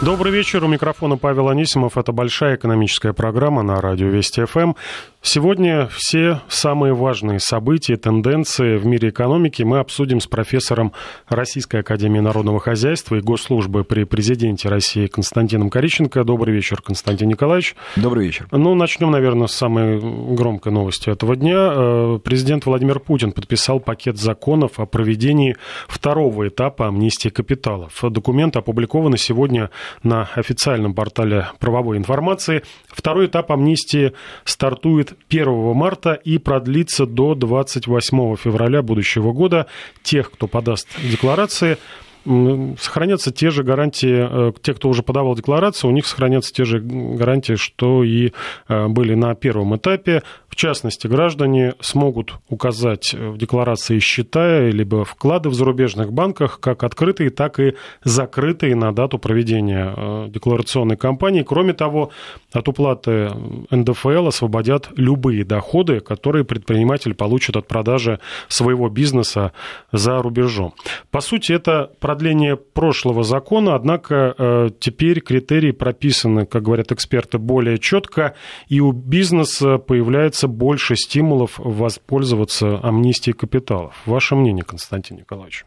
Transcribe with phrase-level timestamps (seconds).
[0.00, 0.62] Добрый вечер.
[0.62, 1.98] У микрофона Павел Анисимов.
[1.98, 4.74] Это большая экономическая программа на радио Вести ФМ.
[5.20, 10.92] Сегодня все самые важные события, тенденции в мире экономики мы обсудим с профессором
[11.28, 16.22] Российской Академии Народного Хозяйства и Госслужбы при президенте России Константином Кориченко.
[16.22, 17.74] Добрый вечер, Константин Николаевич.
[17.96, 18.46] Добрый вечер.
[18.52, 21.72] Ну, начнем, наверное, с самой громкой новости этого дня.
[21.74, 25.56] Э, президент Владимир Путин подписал пакет законов о проведении
[25.88, 27.98] второго этапа амнистии капиталов.
[28.02, 29.70] Документ опубликован сегодня
[30.04, 32.62] на официальном портале правовой информации.
[32.86, 34.12] Второй этап амнистии
[34.44, 39.66] стартует 1 марта и продлится до 28 февраля будущего года.
[40.02, 41.78] Тех, кто подаст декларации,
[42.24, 46.80] сохранятся те же гарантии, э, те, кто уже подавал декларацию, у них сохранятся те же
[46.80, 48.32] гарантии, что и
[48.68, 50.22] э, были на первом этапе.
[50.58, 57.60] Частности, граждане смогут указать в декларации счета либо вклады в зарубежных банках, как открытые, так
[57.60, 61.44] и закрытые на дату проведения э, декларационной кампании.
[61.44, 62.10] Кроме того,
[62.52, 63.30] от уплаты
[63.70, 69.52] НДФЛ освободят любые доходы, которые предприниматель получит от продажи своего бизнеса
[69.92, 70.74] за рубежом.
[71.12, 77.78] По сути, это продление прошлого закона, однако э, теперь критерии прописаны, как говорят эксперты, более
[77.78, 78.34] четко,
[78.66, 83.94] и у бизнеса появляется больше стимулов воспользоваться амнистией капиталов.
[84.06, 85.64] Ваше мнение, Константин Николаевич?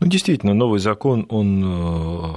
[0.00, 2.36] Ну, действительно, новый закон, он э,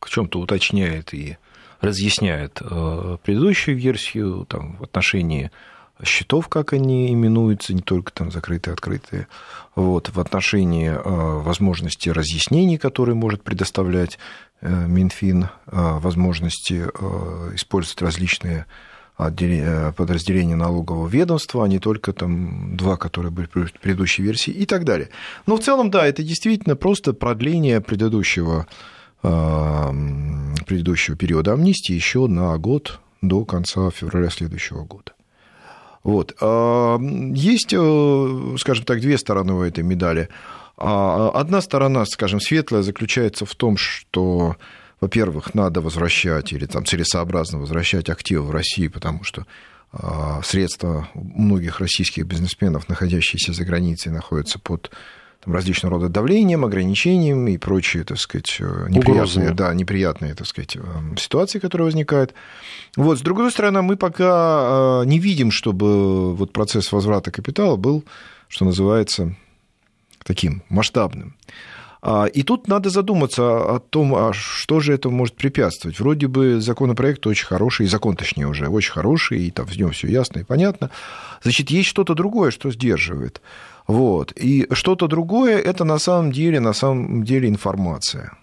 [0.00, 1.38] в чем-то уточняет и
[1.80, 5.50] разъясняет э, предыдущую версию там, в отношении
[6.02, 9.28] счетов, как они именуются, не только там закрытые, открытые,
[9.76, 14.18] вот, в отношении э, возможности разъяснений, которые может предоставлять
[14.60, 16.86] Минфин, возможности
[17.54, 18.64] использовать различные
[19.16, 24.84] подразделения налогового ведомства, а не только там два, которые были в предыдущей версии и так
[24.84, 25.08] далее.
[25.46, 28.66] Но в целом, да, это действительно просто продление предыдущего,
[29.22, 29.92] э,
[30.66, 35.12] предыдущего периода амнистии еще на год до конца февраля следующего года.
[36.02, 36.36] Вот.
[36.40, 40.28] А, есть, э, скажем так, две стороны у этой медали.
[40.76, 44.56] А, одна сторона, скажем, светлая заключается в том, что
[45.04, 49.44] во-первых, надо возвращать или там целесообразно возвращать активы в России, потому что
[49.92, 54.90] а, средства многих российских бизнесменов, находящиеся за границей, находятся под
[55.44, 60.74] там, различного рода давлением, ограничением и прочие, так сказать, э, неприятные, да, неприятные, так сказать,
[60.76, 60.80] э,
[61.18, 62.32] ситуации, которые возникают.
[62.96, 68.04] Вот, с другой стороны, мы пока э, не видим, чтобы вот процесс возврата капитала был,
[68.48, 69.36] что называется,
[70.24, 71.36] таким масштабным.
[72.06, 75.98] А, и тут надо задуматься о том, а что же это может препятствовать.
[75.98, 80.08] Вроде бы законопроект очень хороший, закон, точнее, уже очень хороший, и там в нем все
[80.08, 80.90] ясно и понятно.
[81.42, 83.40] Значит, есть что-то другое, что сдерживает.
[83.86, 84.32] Вот.
[84.36, 88.36] И что-то другое– это на самом деле, на самом деле информация.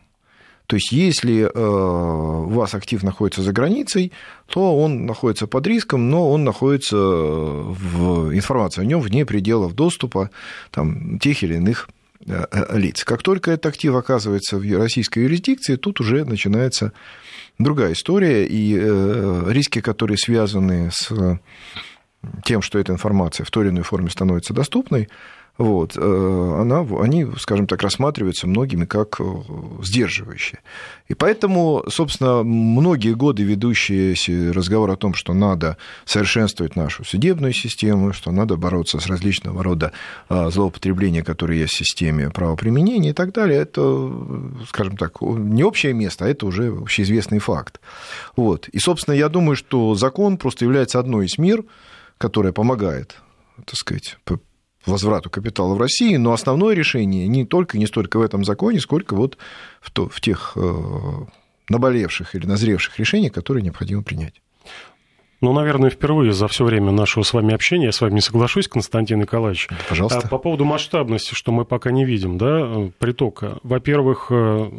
[0.65, 4.11] То есть, если э, вас актив находится за границей,
[4.47, 10.31] то он находится под риском, но он находится в информации о нем вне пределов доступа
[10.71, 11.89] там, тех или иных
[12.25, 13.03] лиц.
[13.03, 16.93] Как только этот актив оказывается в российской юрисдикции, тут уже начинается
[17.57, 21.11] другая история, и э, риски, которые связаны с
[22.43, 25.09] тем, что эта информация в той или иной форме становится доступной,
[25.61, 29.23] вот, э, она, они, скажем так, рассматриваются многими как э,
[29.83, 30.59] сдерживающие.
[31.07, 38.11] И поэтому, собственно, многие годы ведущие разговор о том, что надо совершенствовать нашу судебную систему,
[38.11, 39.91] что надо бороться с различного рода
[40.29, 44.11] э, злоупотреблением, которые есть в системе правоприменения и так далее, это,
[44.67, 47.79] скажем так, не общее место, а это уже общеизвестный факт.
[48.35, 48.67] Вот.
[48.69, 51.63] И, собственно, я думаю, что закон просто является одной из мер,
[52.17, 53.21] которая помогает
[53.65, 54.17] так сказать,
[54.85, 59.15] возврату капитала в России, но основное решение не только не столько в этом законе, сколько
[59.15, 59.37] вот
[59.79, 60.73] в, то, в тех э,
[61.69, 64.41] наболевших или назревших решениях, которые необходимо принять.
[65.41, 68.67] Ну, наверное, впервые за все время нашего с вами общения я с вами не соглашусь,
[68.67, 69.69] Константин Николаевич.
[69.89, 70.21] Пожалуйста.
[70.23, 73.57] А по поводу масштабности, что мы пока не видим, да, притока.
[73.63, 74.69] Во-первых, э,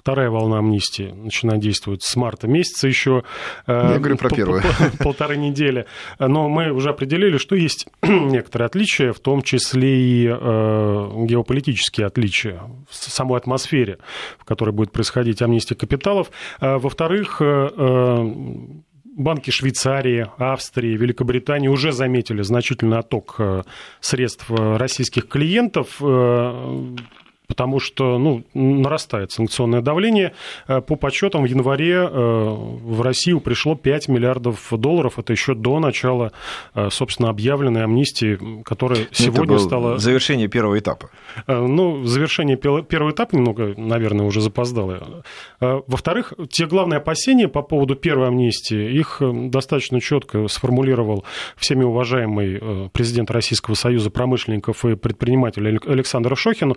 [0.00, 3.22] Вторая волна амнистии начинает действовать с марта месяца еще.
[3.66, 4.62] Э, Я говорю про первую.
[4.98, 5.84] Полторы недели.
[6.18, 10.30] Но мы уже определили, что есть некоторые отличия, в том числе и э,
[11.26, 13.98] геополитические отличия в самой атмосфере,
[14.38, 16.30] в которой будет происходить амнистия капиталов.
[16.62, 17.42] Э, во-вторых,
[19.04, 23.38] банки Швейцарии, Австрии, Великобритании уже заметили значительный отток
[24.00, 26.00] средств российских клиентов
[27.50, 30.34] потому что ну, нарастает санкционное давление.
[30.66, 35.18] По подсчетам, в январе в Россию пришло 5 миллиардов долларов.
[35.18, 36.30] Это еще до начала,
[36.90, 39.98] собственно, объявленной амнистии, которая сегодня стала...
[39.98, 41.10] Завершение первого этапа.
[41.48, 45.24] Ну, завершение первого этапа немного, наверное, уже запоздало.
[45.58, 51.24] Во-вторых, те главные опасения по поводу первой амнистии, их достаточно четко сформулировал
[51.56, 56.76] всеми уважаемый президент Российского союза промышленников и предпринимателей Александр Шохин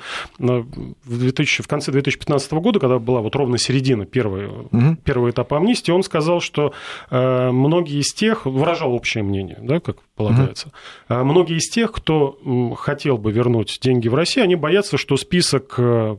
[1.05, 4.95] в, 2000, в конце 2015 года, когда была вот ровно середина первой, угу.
[5.03, 6.73] первого этапа амнистии, он сказал, что
[7.09, 10.71] э, многие из тех, выражал общее мнение, да, как полагается,
[11.09, 11.23] угу.
[11.23, 12.37] многие из тех, кто
[12.77, 16.15] хотел бы вернуть деньги в Россию, они боятся, что список, э,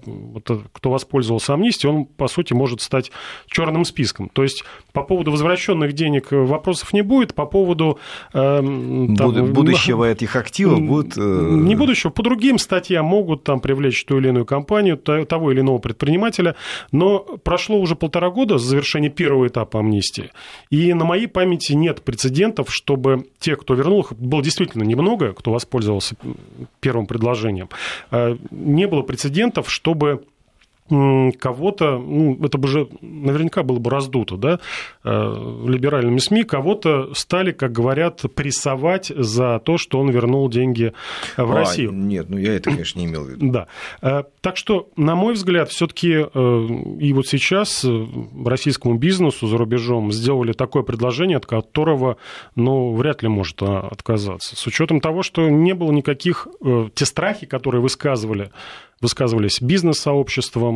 [0.72, 3.12] кто воспользовался амнистией, он, по сути, может стать
[3.46, 4.28] черным списком.
[4.28, 7.98] То есть по поводу возвращенных денег вопросов не будет, по поводу...
[8.32, 11.16] Там, будущего этих активов будут...
[11.16, 15.78] Не будущего, по другим статьям могут там привлечь ту или иную компанию, того или иного
[15.78, 16.56] предпринимателя,
[16.92, 20.30] но прошло уже полтора года с завершения первого этапа амнистии,
[20.70, 25.52] и на моей памяти нет прецедентов, чтобы те, кто вернул их, было действительно немного, кто
[25.52, 26.16] воспользовался
[26.80, 27.68] первым предложением,
[28.10, 30.24] э, не было прецедентов, чтобы
[30.88, 34.60] кого-то, ну, это бы же наверняка было бы раздуто, да,
[35.02, 40.92] э, либеральными СМИ, кого-то стали, как говорят, прессовать за то, что он вернул деньги
[41.38, 41.92] в а, Россию.
[41.92, 43.50] Нет, ну я это, конечно, не имел в виду.
[43.50, 43.66] Да.
[44.02, 46.66] Э, так что, на мой взгляд, все-таки э,
[47.00, 47.86] и вот сейчас
[48.44, 52.18] российскому бизнесу за рубежом сделали такое предложение, от которого,
[52.56, 54.54] ну, вряд ли может а, отказаться.
[54.54, 56.46] С учетом того, что не было никаких,
[56.94, 58.50] те страхи, которые высказывали
[59.04, 60.73] высказывались бизнес-сообществом,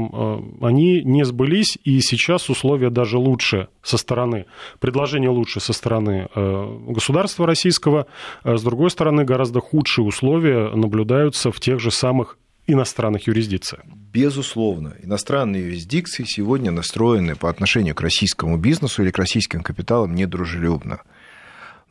[0.61, 4.47] они не сбылись, и сейчас условия даже лучше со стороны,
[4.81, 8.07] предложение лучше со стороны э, государства российского,
[8.43, 13.83] а с другой стороны, гораздо худшие условия наблюдаются в тех же самых иностранных юрисдикциях.
[14.13, 21.01] Безусловно, иностранные юрисдикции сегодня настроены по отношению к российскому бизнесу или к российским капиталам недружелюбно.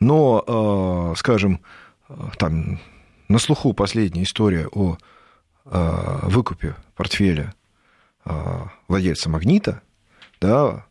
[0.00, 1.60] Но, э, скажем,
[2.38, 2.78] там
[3.28, 4.96] на слуху последняя история о
[5.70, 7.57] Э, выкупе портфеля э,
[8.88, 9.82] владельца магнита,
[10.40, 10.84] да,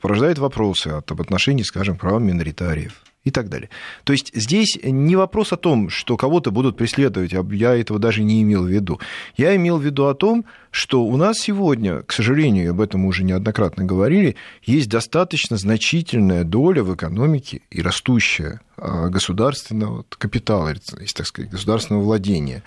[0.00, 3.68] порождает вопросы об отношении, скажем, к правам миноритариев и так далее.
[4.04, 8.42] То есть здесь не вопрос о том, что кого-то будут преследовать, я этого даже не
[8.42, 9.00] имел в виду.
[9.36, 13.24] Я имел в виду о том, что у нас сегодня, к сожалению, об этом уже
[13.24, 20.74] неоднократно говорили, есть достаточно значительная доля в экономике и растущая э, государственного капитала,
[21.14, 22.62] так сказать, государственного владения.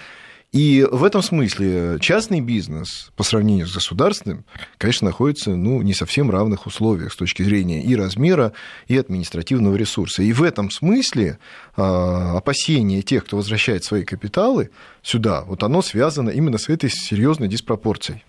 [0.51, 4.43] И в этом смысле частный бизнес по сравнению с государственным,
[4.77, 8.51] конечно, находится ну, не совсем равных условиях с точки зрения и размера,
[8.87, 10.23] и административного ресурса.
[10.23, 11.39] И в этом смысле
[11.77, 14.71] а, опасение тех, кто возвращает свои капиталы
[15.01, 18.25] сюда, вот оно связано именно с этой серьезной диспропорцией.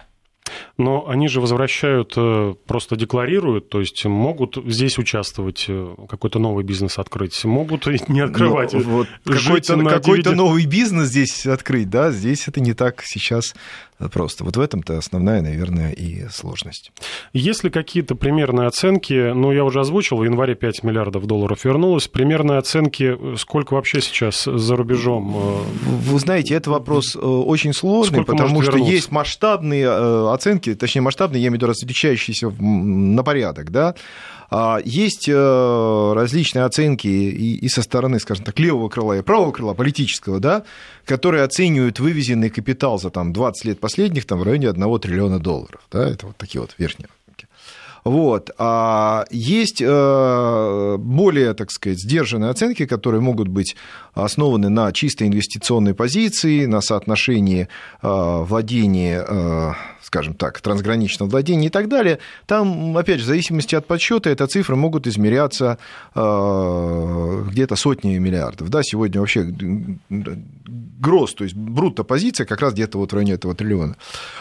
[0.76, 6.64] Но они же возвращают, э, просто декларируют, то есть могут здесь участвовать, э, какой-то новый
[6.64, 8.72] бизнес открыть, могут не открывать.
[8.72, 13.54] Ну, вот какой-то, какой новый бизнес здесь открыть, да, здесь это не так сейчас
[14.10, 14.44] просто.
[14.44, 16.92] Вот в этом-то основная, наверное, и сложность.
[17.32, 19.32] Есть ли какие-то примерные оценки?
[19.32, 22.08] Ну, я уже озвучил, в январе 5 миллиардов долларов вернулось.
[22.08, 25.36] Примерные оценки, сколько вообще сейчас за рубежом?
[25.36, 28.94] Э, вы знаете, это вопрос э, очень сложный, сколько потому что вернуться?
[28.94, 33.94] есть масштабные э, оценки, точнее масштабные, я имею в виду различающиеся на порядок, да,
[34.84, 40.40] есть э, различные оценки и со стороны, скажем так, левого крыла и правого крыла политического,
[40.40, 40.64] да,
[41.06, 45.80] которые оценивают вывезенный капитал за там, 20 лет последних там, в районе 1 триллиона долларов.
[45.90, 47.08] Да, это вот такие вот верхние
[48.04, 48.50] вот.
[48.58, 53.76] А есть э, более, так сказать, сдержанные оценки, которые могут быть
[54.14, 57.68] основаны на чисто инвестиционной позиции, на соотношении
[58.02, 59.24] э, владения
[60.02, 64.46] скажем так, трансграничного владения и так далее, там, опять же, в зависимости от подсчета, эта
[64.46, 65.78] цифры могут измеряться
[66.14, 68.68] э, где-то сотнями миллиардов.
[68.68, 69.46] Да, сегодня вообще
[70.08, 73.96] гроз, то есть брутто позиция как раз где-то вот в районе этого триллиона.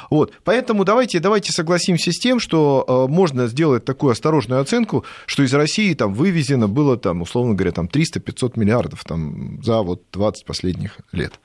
[0.09, 0.33] Вот.
[0.43, 5.53] Поэтому давайте, давайте согласимся с тем, что э, можно сделать такую осторожную оценку, что из
[5.53, 10.99] России там вывезено было, там, условно говоря, там 300-500 миллиардов там, за вот 20 последних
[11.11, 11.39] лет.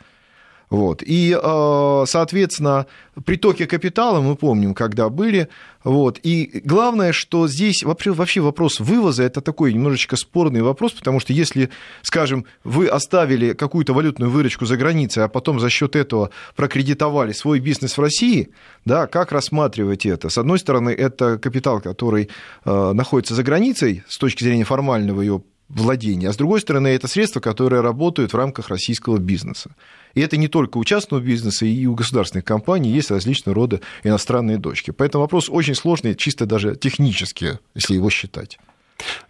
[0.69, 1.03] Вот.
[1.05, 2.87] И, э, соответственно,
[3.25, 5.49] притоки капитала мы помним, когда были.
[5.85, 6.19] Вот.
[6.25, 11.71] И главное, что здесь вообще вопрос вывоза– это такой немножечко спорный вопрос, потому что если,
[12.03, 17.61] скажем, вы оставили какую-то валютную выручку за границей, а потом за счет этого прокредитовали свой
[17.61, 18.51] бизнес в России,
[18.85, 20.29] да, как рассматривать это?
[20.29, 22.29] С одной стороны, это капитал, который
[22.65, 27.09] э, находится за границей с точки зрения формального его владения, а с другой стороны, это
[27.09, 29.75] средства, которые работают в рамках российского бизнеса.
[30.15, 34.59] И это не только у частного бизнеса, и у государственных компаний есть различного рода иностранные
[34.59, 34.93] дочки.
[34.93, 38.59] Поэтому вопрос очень сложный, чисто даже технически, если его считать.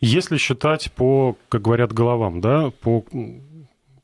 [0.01, 3.05] Если считать по, как говорят, головам, да, по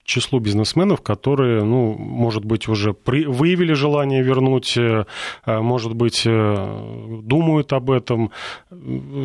[0.05, 5.05] числу бизнесменов, которые, ну, может быть, уже при, выявили желание вернуть, э,
[5.47, 8.31] э, может быть, э, думают об этом.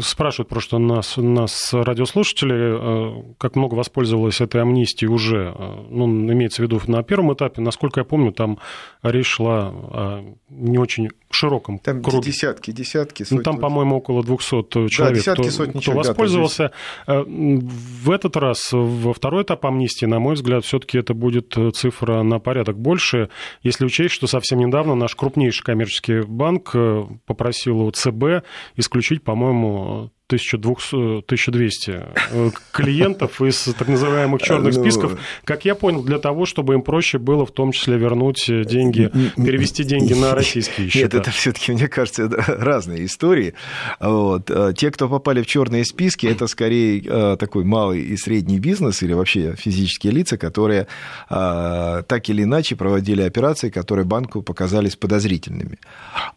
[0.02, 5.56] Спрашивают просто нас, нас радиослушатели, как много воспользовалось этой амнистией уже,
[5.90, 8.60] ну, имеется в виду на первом этапе, насколько я помню, там
[9.02, 12.32] речь шла о не очень широком там круге.
[12.32, 13.38] десятки, десятки, сотни.
[13.38, 16.72] Ну, там, по-моему, около 200 человек, да, десятки, кто, сотни кто воспользовался.
[17.06, 22.22] В этот раз, во второй этап амнистии, на мой взгляд, все-таки это будет э, цифра
[22.24, 23.30] на порядок больше,
[23.64, 28.46] если учесть, что совсем недавно наш крупнейший коммерческий банк э, попросил у ЦБ
[28.76, 31.92] исключить, по-моему, 1200, 1200
[32.32, 36.82] э, клиентов из так называемых черных ну, списков, как я понял, для того, чтобы им
[36.82, 41.06] проще было в том числе вернуть э, деньги, перевести деньги на российские счета.
[41.06, 43.54] Нет, это все-таки, мне кажется, разные истории.
[44.02, 44.52] Вот.
[44.52, 49.14] Э, те, кто попали в черные списки, это скорее такой малый и средний бизнес или
[49.14, 50.88] вообще физические лица, которые
[51.30, 55.80] так или иначе проводили операции, которые банку показались подозрительными.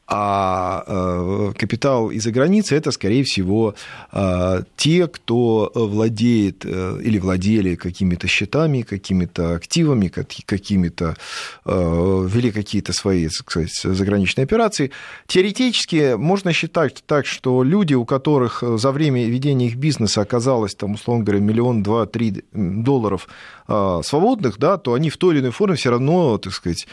[0.07, 3.75] А капитал из-за границы это, скорее всего,
[4.77, 11.17] те, кто владеет э, или владели какими-то счетами, какими-то активами, какими-то
[11.65, 14.91] э, вели какие-то свои сказать, заграничные операции,
[15.27, 20.95] теоретически можно считать так, что люди, у которых за время ведения их бизнеса оказалось, там,
[20.95, 23.29] условно говоря, миллион, два, три долларов
[23.69, 26.87] а, свободных, да, то они в той или иной форме все равно, так сказать,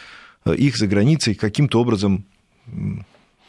[0.45, 2.25] их за границей каким-то образом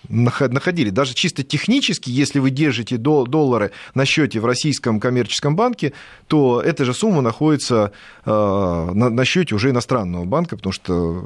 [0.09, 0.91] находили.
[0.91, 5.93] Даже чисто технически, если вы держите доллары на счете в российском коммерческом банке,
[6.27, 7.93] то эта же сумма находится
[8.25, 11.25] э, на счете уже иностранного банка, потому что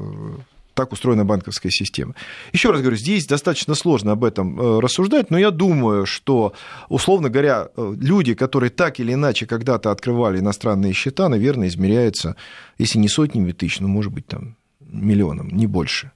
[0.75, 2.15] так устроена банковская система.
[2.53, 6.55] Еще раз говорю, здесь достаточно сложно об этом э, рассуждать, но я думаю, что,
[6.89, 12.37] условно говоря, э, люди, которые так или иначе когда-то открывали иностранные счета, наверное, измеряются,
[12.79, 16.11] если не сотнями тысяч, ну, может быть, там, миллионом, не больше.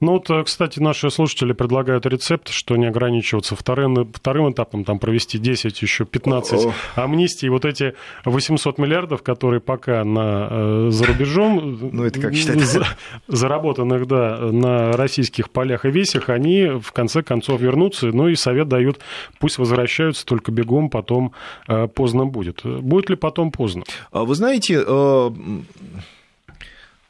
[0.00, 4.98] Ну вот, э, кстати, наши слушатели предлагают рецепт, что не ограничиваться вторым, вторым этапом, там
[4.98, 7.48] провести 10, еще 15 амнистий.
[7.48, 12.60] Вот эти 800 миллиардов, которые пока на, э, за рубежом, ну, это как считать?
[12.60, 12.86] За,
[13.28, 18.08] заработанных, да, на российских полях и весях, они в конце концов вернутся.
[18.08, 19.00] Ну и совет дают,
[19.38, 21.32] пусть возвращаются, только бегом потом
[21.68, 22.62] э, поздно будет.
[22.64, 23.84] Будет ли потом поздно?
[24.10, 24.82] А вы знаете,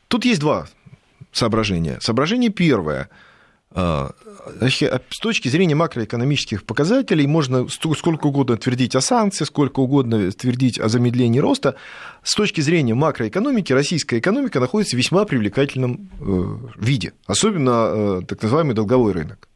[0.09, 0.67] тут есть два
[1.33, 1.99] соображения.
[2.01, 3.09] Соображение первое.
[3.75, 4.11] А,
[4.61, 10.89] с точки зрения макроэкономических показателей можно сколько угодно твердить о санкциях, сколько угодно твердить о
[10.89, 11.77] замедлении роста.
[12.23, 18.43] С точки зрения макроэкономики российская экономика находится в весьма привлекательном э, виде, особенно э, так
[18.43, 19.49] называемый долговой рынок.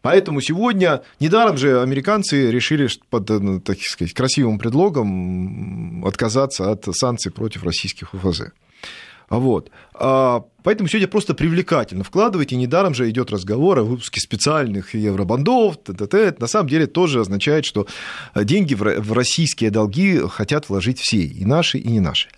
[0.00, 7.32] Поэтому сегодня, недаром же американцы решили под э, так сказать, красивым предлогом отказаться от санкций
[7.32, 8.42] против российских УФЗ.
[9.28, 9.70] Вот.
[9.94, 15.76] А, поэтому сегодня просто привлекательно вкладывать, и недаром же идет разговор о выпуске специальных евробандов.
[15.78, 16.36] Т -т -т.
[16.38, 17.86] На самом деле тоже означает, что
[18.34, 22.28] деньги в российские долги хотят вложить все, и наши, и не наши.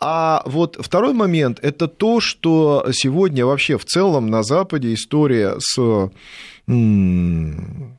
[0.00, 6.10] А вот второй момент– это то, что сегодня вообще в целом на Западе история с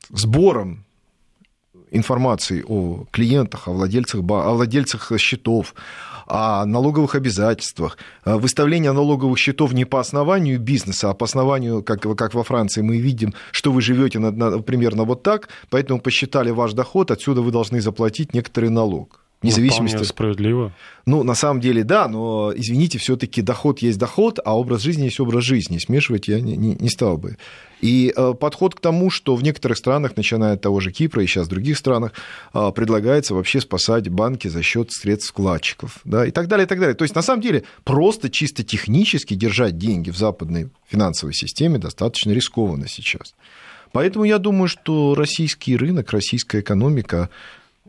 [0.10, 0.86] сбором
[1.92, 5.74] информации о клиентах, о владельцах, о владельцах счетов,
[6.30, 12.34] о налоговых обязательствах, выставление налоговых счетов не по основанию бизнеса, а по основанию, как, как
[12.34, 16.74] во Франции мы видим, что вы живете на, на, примерно вот так, поэтому посчитали ваш
[16.74, 19.20] доход, отсюда вы должны заплатить некоторый налог.
[19.42, 20.04] Вне зависимости...
[20.04, 20.74] справедливо.
[21.06, 25.06] Ну, на самом деле, да, но, извините, все таки доход есть доход, а образ жизни
[25.06, 25.78] есть образ жизни.
[25.78, 27.38] Смешивать я не, не, не стал бы.
[27.80, 31.28] И э, подход к тому, что в некоторых странах, начиная от того же Кипра и
[31.28, 32.12] сейчас в других странах,
[32.54, 36.80] э, предлагается вообще спасать банки за счет средств вкладчиков, да, и так далее, и так
[36.80, 36.96] далее.
[36.96, 42.32] То есть, на самом деле, просто чисто технически держать деньги в западной финансовой системе достаточно
[42.32, 43.34] рискованно сейчас.
[43.92, 47.30] Поэтому я думаю, что российский рынок, российская экономика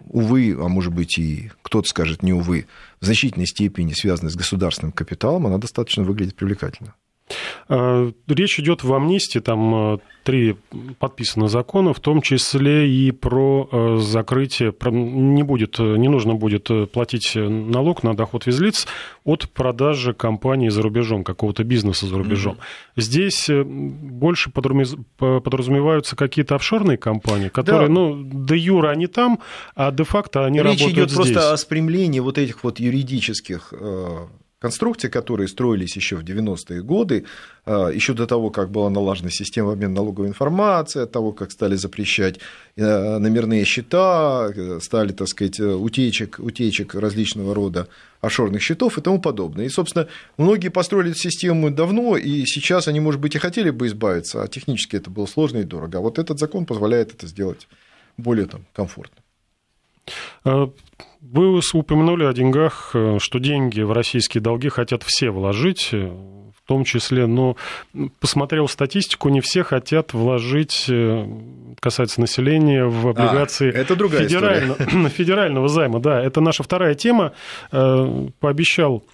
[0.07, 2.67] увы, а может быть и кто-то скажет не увы,
[3.01, 6.95] в значительной степени связанная с государственным капиталом, она достаточно выглядит привлекательно.
[7.69, 10.57] Речь идет в амнистии, там три
[10.99, 18.03] подписано закона, в том числе и про закрытие, не, будет, не нужно будет платить налог
[18.03, 18.87] на доход физлиц
[19.25, 22.55] от продажи компании за рубежом, какого-то бизнеса за рубежом.
[22.55, 23.01] Mm-hmm.
[23.01, 27.95] Здесь больше подразумеваются какие-то офшорные компании, которые, да.
[27.95, 29.39] ну, де юра они там,
[29.75, 31.33] а де-факто они Речь работают идет здесь.
[31.33, 33.73] просто о спрямлении вот этих вот юридических
[34.61, 37.25] э, конструкций, которые строились еще в 90-е годы,
[37.67, 41.77] э, еще до того, как была налажена система обмена налоговой информацией, от того, как стали
[41.77, 42.41] запрещать
[42.77, 47.89] э, номерные счета, стали, так сказать, утечек, утечек различного рода
[48.21, 49.65] офшорных счетов и тому подобное.
[49.65, 53.87] И, собственно, многие построили эту систему давно, и сейчас они, может быть, и хотели бы
[53.87, 55.99] избавиться, а технически это было сложно и дорого.
[55.99, 57.67] А вот этот закон позволяет это сделать
[58.17, 59.17] более там, комфортно.
[60.45, 60.71] А,
[61.21, 66.67] вы упомянули о деньгах, э, что деньги в российские долги хотят все вложить, э, в
[66.67, 67.57] том числе, но
[68.21, 71.27] посмотрел статистику, не все хотят вложить, э,
[71.79, 76.01] касается населения, в а, облигации а, это другая федерального, федерального займа.
[76.01, 77.33] Да, это наша вторая тема.
[77.71, 79.05] Пообещал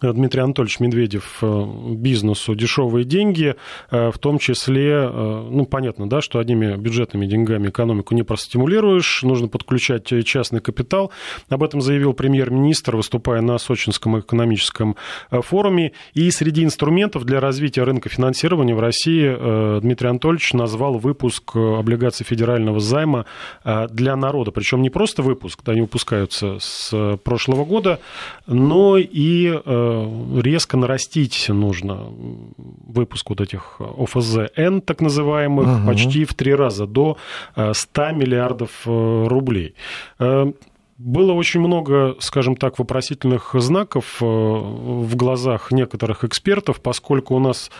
[0.00, 3.54] Дмитрий Анатольевич Медведев э, бизнесу дешевые деньги,
[3.90, 9.22] э, в том числе, э, ну, понятно, да, что одними бюджетными деньгами экономику не простимулируешь,
[9.22, 11.10] нужно подключать частный капитал.
[11.48, 14.96] Об этом заявил премьер-министр, выступая на Сочинском экономическом
[15.30, 15.92] форуме.
[16.14, 22.80] И среди инструментов для развития рынка финансирования в России Дмитрий Анатольевич назвал выпуск облигаций федерального
[22.80, 23.26] займа
[23.64, 24.50] для народа.
[24.50, 28.00] Причем не просто выпуск, они выпускаются с прошлого года,
[28.46, 29.60] но и
[30.40, 32.08] резко нарастить нужно
[32.86, 35.86] выпуск вот этих ОФЗН, так называемых, угу.
[35.86, 37.16] почти в три раза, до
[37.54, 39.74] 100 э, миллиардов э, рублей.
[40.96, 47.72] Было очень много, скажем так, вопросительных знаков э, в глазах некоторых экспертов, поскольку у нас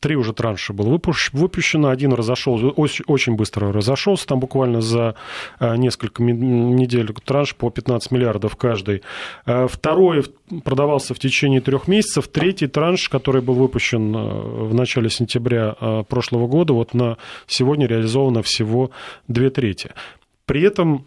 [0.00, 1.00] три уже транша было
[1.32, 5.14] выпущено, один разошелся, очень быстро разошелся, там буквально за
[5.58, 9.00] э, несколько недель транш по 15 миллиардов каждый.
[9.46, 10.22] Э, второй
[10.64, 15.72] продавался в течение трех месяцев, третий транш, который был выпущен в начале сентября
[16.08, 17.16] прошлого года, вот на
[17.46, 18.90] сегодня реализовано всего
[19.28, 19.92] две трети.
[20.44, 21.06] При этом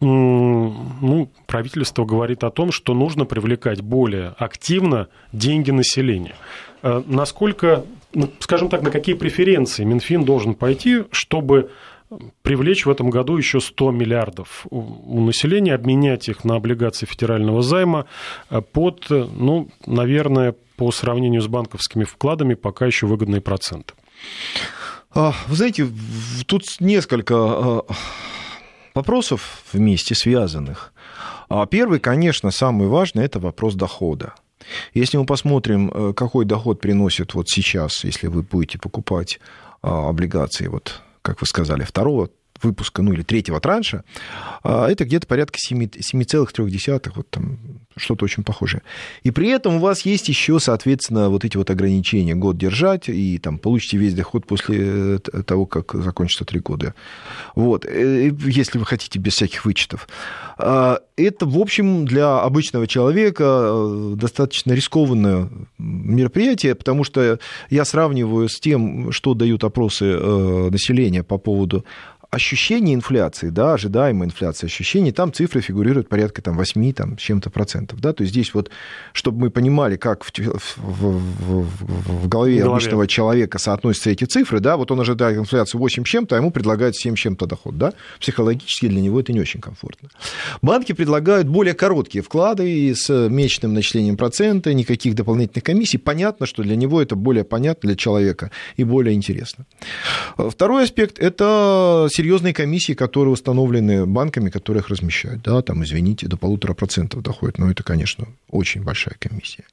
[0.00, 6.34] ну, правительство говорит о том, что нужно привлекать более активно деньги населения.
[6.82, 11.70] Э, насколько, ну, скажем так, на какие преференции Минфин должен пойти, чтобы
[12.42, 18.06] привлечь в этом году еще 100 миллиардов у населения, обменять их на облигации федерального займа
[18.48, 23.92] э, под, ну, наверное, по сравнению с банковскими вкладами, пока еще выгодные проценты.
[25.12, 25.86] А, вы знаете,
[26.46, 27.82] тут несколько а,
[28.94, 30.92] вопросов вместе связанных.
[31.48, 34.34] А первый, конечно, самый важный, это вопрос дохода.
[34.94, 39.40] Если мы посмотрим, э, какой доход приносит вот сейчас, если вы будете покупать
[39.82, 42.28] а, облигации, вот, как вы сказали, второго
[42.62, 44.04] выпуска, ну или третьего транша,
[44.62, 47.58] это где-то порядка 7,3, вот там
[47.96, 48.82] что-то очень похожее.
[49.22, 53.38] И при этом у вас есть еще, соответственно, вот эти вот ограничения, год держать, и
[53.38, 56.94] там получите весь доход после э, того, как закончится три года.
[57.54, 60.08] Вот, э, если вы хотите без всяких вычетов.
[60.58, 67.38] А, это, в общем, для обычного человека э, достаточно рискованное мероприятие, потому что
[67.70, 70.04] я сравниваю с тем, что дают опросы
[70.70, 71.84] населения по поводу
[72.30, 77.50] ощущение инфляции, да, ожидаемая инфляция ощущений, там цифры фигурируют порядка там, 8 там, с чем-то
[77.50, 78.00] процентов.
[78.00, 78.12] Да?
[78.12, 78.70] То есть здесь вот,
[79.12, 84.76] чтобы мы понимали, как в, в, в, в голове обычного человека соотносятся эти цифры, да,
[84.76, 87.76] вот он ожидает инфляцию 8 чем-то, а ему предлагают 7 чем-то доход.
[87.76, 87.94] Да?
[88.20, 90.08] Психологически для него это не очень комфортно.
[90.62, 95.98] Банки предлагают более короткие вклады с месячным начислением процента, никаких дополнительных комиссий.
[95.98, 99.66] Понятно, что для него это более понятно для человека и более интересно.
[100.36, 105.40] Второй аспект– это серьезные комиссии, которые установлены банками, которые их размещают.
[105.42, 107.56] Да, там, извините, до полутора процентов доходит.
[107.56, 109.64] Но это, конечно, очень большая комиссия.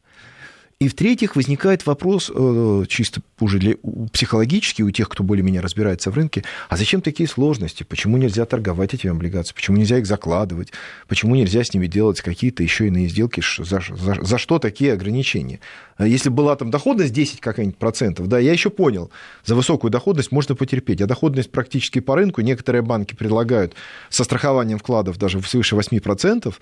[0.79, 3.77] И в-третьих, возникает вопрос э, чисто уже для,
[4.13, 7.81] психологически у тех, кто более-менее разбирается в рынке, а зачем такие сложности?
[7.81, 9.55] Почему нельзя торговать этими облигациями?
[9.55, 10.73] Почему нельзя их закладывать?
[11.07, 13.41] Почему нельзя с ними делать какие-то еще иные сделки?
[13.57, 15.61] За, за, за что такие ограничения?
[15.95, 19.09] А если была там доходность 10 какая-нибудь процентов, да, я еще понял,
[19.45, 23.73] за высокую доходность можно потерпеть, а доходность практически по рынку, некоторые банки предлагают
[24.09, 26.59] со страхованием вкладов даже свыше 8 процентов,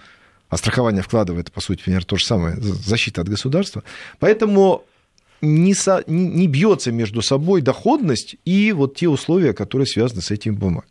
[0.50, 3.84] а страхование вкладов это, по сути, примерно то же самое, защита от государства.
[4.20, 4.86] Поэтому
[5.42, 10.54] не, со, не бьется между собой доходность и вот те условия, которые связаны с этими
[10.54, 10.86] бумагами.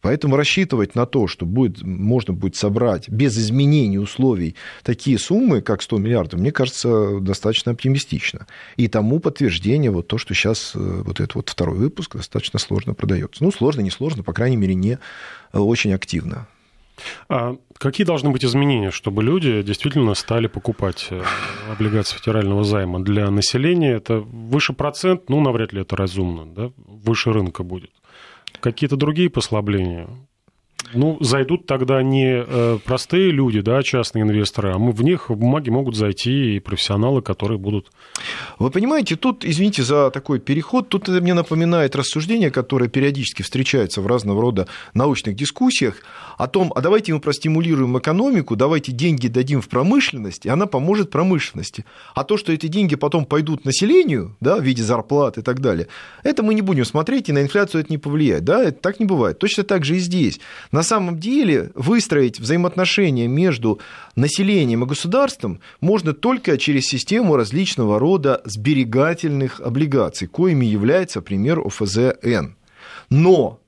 [0.00, 5.82] Поэтому рассчитывать на то, что будет, можно будет собрать без изменений условий такие суммы, как
[5.82, 8.46] 100 миллиардов, мне кажется, достаточно оптимистично.
[8.76, 12.94] И тому подтверждение вот то, что сейчас э, вот этот вот второй выпуск достаточно сложно
[12.94, 13.42] продается.
[13.42, 14.98] Ну, сложно, не сложно, по крайней мере, не
[15.52, 16.46] э, очень активно.
[17.28, 21.22] А какие должны быть изменения, чтобы люди действительно стали покупать э,
[21.70, 23.92] облигации федерального займа для населения?
[23.92, 26.70] Это выше процент, ну, навряд ли это разумно, да?
[26.76, 27.90] Выше рынка будет.
[28.60, 30.08] Какие-то другие послабления?
[30.94, 35.68] Ну, зайдут тогда не э, простые люди, да, частные инвесторы, а мы, в них бумаги
[35.68, 37.90] могут зайти и профессионалы, которые будут...
[38.58, 44.00] Вы понимаете, тут, извините за такой переход, тут это мне напоминает рассуждение, которое периодически встречается
[44.00, 46.02] в разного рода научных дискуссиях
[46.38, 51.10] о том, а давайте мы простимулируем экономику, давайте деньги дадим в промышленность, и она поможет
[51.10, 51.84] промышленности.
[52.14, 55.88] А то, что эти деньги потом пойдут населению, да, в виде зарплат и так далее,
[56.22, 58.44] это мы не будем смотреть, и на инфляцию это не повлияет.
[58.44, 59.38] Да, это так не бывает.
[59.38, 60.38] Точно так же и здесь.
[60.72, 63.80] На самом деле выстроить взаимоотношения между
[64.14, 72.56] населением и государством можно только через систему различного рода сберегательных облигаций, коими является пример ОФЗ-Н.
[73.10, 73.60] Но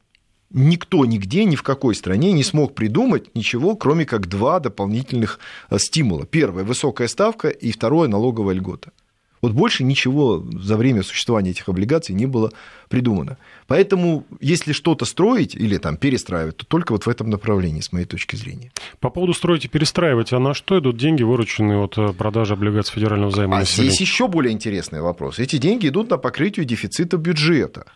[0.50, 5.38] никто нигде, ни в какой стране не смог придумать ничего, кроме как два дополнительных
[5.70, 6.26] э, стимула.
[6.26, 8.92] Первое– высокая ставка, и второе– налоговая льгота.
[9.40, 12.52] Вот больше ничего за время существования этих облигаций не было
[12.88, 13.36] придумано.
[13.66, 18.06] Поэтому, если что-то строить или там перестраивать, то только вот в этом направлении, с моей
[18.06, 18.72] точки зрения.
[19.00, 22.94] По поводу строить и перестраивать, а на что идут деньги, вырученные от э, продажи облигаций
[22.94, 23.56] федерального займа?
[23.56, 23.90] А населения?
[23.90, 25.38] здесь еще более интересный вопрос.
[25.38, 27.86] Эти деньги идут на покрытие дефицита бюджета.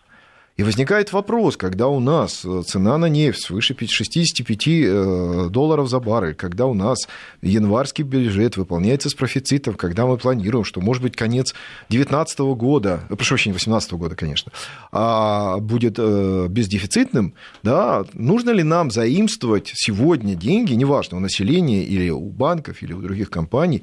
[0.57, 5.99] И возникает вопрос, когда у нас э, цена на нефть свыше 65 э, долларов за
[5.99, 7.09] баррель, когда у нас
[7.41, 11.55] январский бюджет выполняется с профицитом, когда мы планируем, что, может быть, конец
[11.89, 14.53] 2019 года, э, прошу прощения, 2018 года, конечно,
[14.91, 22.29] а, будет бездефицитным, да, нужно ли нам заимствовать сегодня деньги, неважно, у населения или у
[22.29, 23.83] банков, или у других компаний,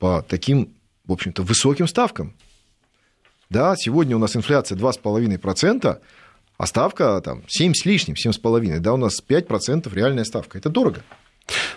[0.00, 0.70] по таким,
[1.06, 2.34] в общем-то, высоким ставкам?
[3.50, 5.98] Да, сегодня у нас инфляция 2,5%,
[6.58, 8.78] а ставка там 7 с лишним, 7,5%.
[8.80, 10.58] Да, у нас 5% реальная ставка.
[10.58, 11.02] Это дорого.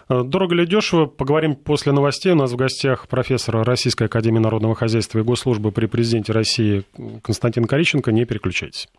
[0.09, 1.05] Э, дорого ли дешево?
[1.05, 2.33] Поговорим после новостей.
[2.33, 6.83] У нас в гостях профессор Российской Академии Народного Хозяйства и Госслужбы при президенте России
[7.21, 8.11] Константин Кориченко.
[8.11, 8.89] Не переключайтесь.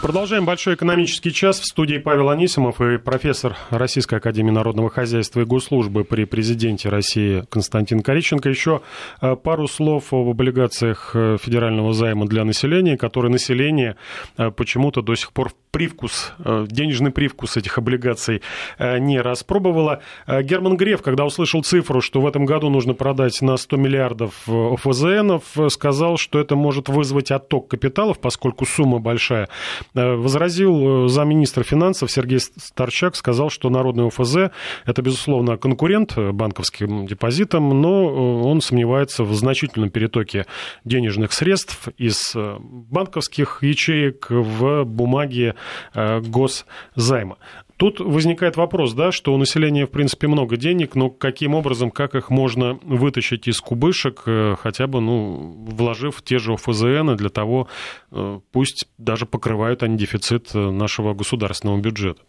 [0.00, 1.58] Продолжаем большой экономический час.
[1.58, 7.42] В студии Павел Анисимов и профессор Российской Академии Народного Хозяйства и Госслужбы при президенте России
[7.50, 8.48] Константин Кориченко.
[8.48, 8.80] Еще
[9.20, 13.96] э, пару слов об облигациях э, федерального займа для населения, которые население
[14.36, 18.40] э, почему-то до сих пор привкус, денежный привкус этих облигаций
[18.78, 20.00] не распробовало.
[20.26, 25.42] Герман Греф, когда услышал цифру, что в этом году нужно продать на 100 миллиардов ОФЗНов,
[25.68, 29.50] сказал, что это может вызвать отток капиталов, поскольку сумма большая.
[29.94, 34.50] Э, возразил э, замминистра финансов Сергей Старчак, сказал, что народный ОФЗ–
[34.86, 40.46] это, безусловно, конкурент банковским депозитам, но он сомневается в значительном перетоке
[40.84, 45.54] денежных средств из э, банковских ячеек в бумаги
[45.94, 47.38] госзайма.
[47.78, 52.16] Тут возникает вопрос, да, что у населения, в принципе, много денег, но каким образом, как
[52.16, 57.68] их можно вытащить из кубышек, э, хотя бы, ну, вложив те же ОФЗН для того,
[58.10, 62.20] э, пусть даже покрывают они дефицит э, нашего государственного бюджета?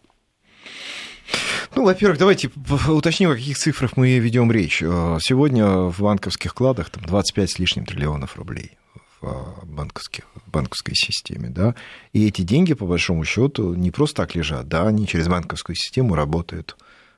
[1.76, 2.52] Ну, во-первых, давайте
[2.88, 4.78] уточним, о каких цифрах мы ведем речь.
[4.78, 8.78] Сегодня в банковских вкладах там 25 с лишним триллионов рублей
[9.22, 11.76] в банковских, банковской системе, да,
[12.14, 16.16] и эти деньги, по большому счету, не просто так лежат, да, они через банковскую систему
[16.16, 16.78] работают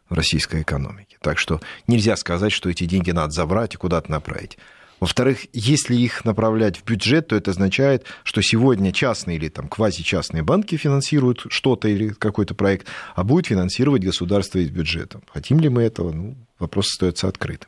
[0.10, 1.18] в российской экономике.
[1.22, 4.58] Так что нельзя сказать, что эти деньги надо забрать и куда-то направить.
[5.00, 10.44] Во-вторых, если их направлять в бюджет, то это означает, что сегодня частные или там квазичастные
[10.44, 12.86] банки финансируют что-то или какой-то проект,
[13.16, 15.22] а будет финансировать государство из бюджета.
[15.34, 16.12] Хотим ли мы этого?
[16.12, 17.68] Ну, вопрос остается открытым.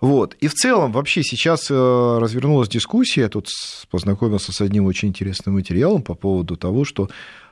[0.00, 0.34] Вот.
[0.40, 3.48] И в целом вообще сейчас э, развернулась дискуссия, я тут
[3.90, 7.08] познакомился с одним очень интересным материалом по поводу того, что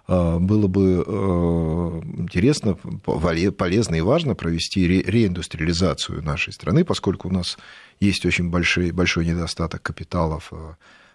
[0.09, 7.57] э, было бы э, интересно, полезно и важно провести реиндустриализацию нашей страны, поскольку у нас
[8.01, 10.53] есть очень большой, большой недостаток капиталов,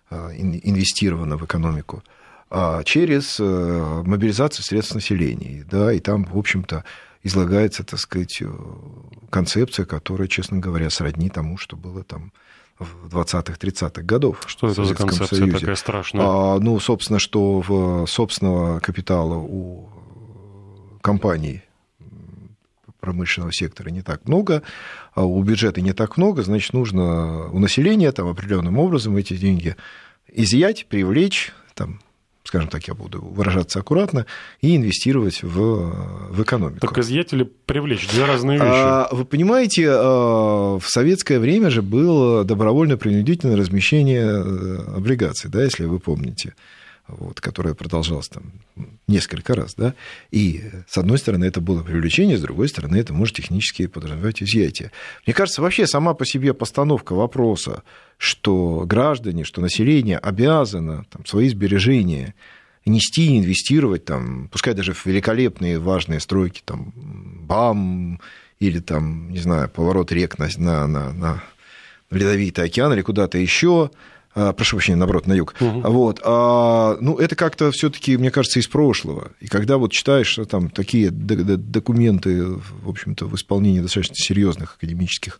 [0.09, 2.03] инвестировано в экономику,
[2.49, 5.63] а через мобилизацию средств населения.
[5.69, 6.83] Да, и там, в общем-то,
[7.23, 8.47] излагается, так сказать, э,
[9.29, 12.31] концепция, которая, честно говоря, сродни тому, что было там
[12.77, 14.43] в 20-х, 30-х годов.
[14.47, 15.59] Что это за концепция Союзе.
[15.59, 16.25] такая страшная?
[16.25, 19.89] А, ну, собственно, что в собственного капитала у
[21.01, 21.63] компаний
[22.99, 24.61] промышленного сектора не так много,
[25.13, 29.75] а у бюджета не так много, значит, нужно у населения там определенным образом эти деньги
[30.27, 32.01] изъять, привлечь, там,
[32.49, 34.25] скажем так, я буду выражаться аккуратно,
[34.59, 36.79] и инвестировать в, в экономику.
[36.79, 38.09] Так изъять или привлечь?
[38.09, 38.67] Две разные вещи.
[38.67, 45.85] А, вы понимаете, а, в советское время же было добровольно-принудительное размещение э, облигаций, да, если
[45.85, 46.55] вы помните
[47.17, 48.51] вот, которая продолжалась там
[49.07, 49.95] несколько раз, да,
[50.31, 54.91] и с одной стороны это было привлечение, с другой стороны это может технически подразумевать изъятие.
[55.25, 57.83] Мне кажется, вообще сама по себе постановка вопроса,
[58.17, 62.35] что граждане, что население обязано там, свои сбережения
[62.85, 68.19] нести, инвестировать, там, пускай даже в великолепные важные стройки, там, БАМ
[68.59, 71.43] или там, не знаю, поворот рек на, на, на, на
[72.11, 73.91] Ледовитый океан или куда-то еще,
[74.33, 75.55] прошу прощения, наоборот, на юг.
[75.59, 75.81] Угу.
[75.81, 76.21] Вот.
[76.23, 79.31] А, ну, это как-то все таки мне кажется, из прошлого.
[79.39, 85.39] И когда вот читаешь, что там такие документы, в общем-то, в исполнении достаточно серьезных академических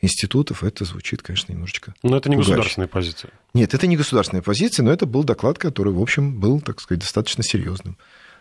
[0.00, 2.52] институтов, это звучит, конечно, немножечко Но это не пугающе.
[2.52, 3.30] государственная позиция.
[3.54, 7.00] Нет, это не государственная позиция, но это был доклад, который, в общем, был, так сказать,
[7.00, 7.96] достаточно серьезным.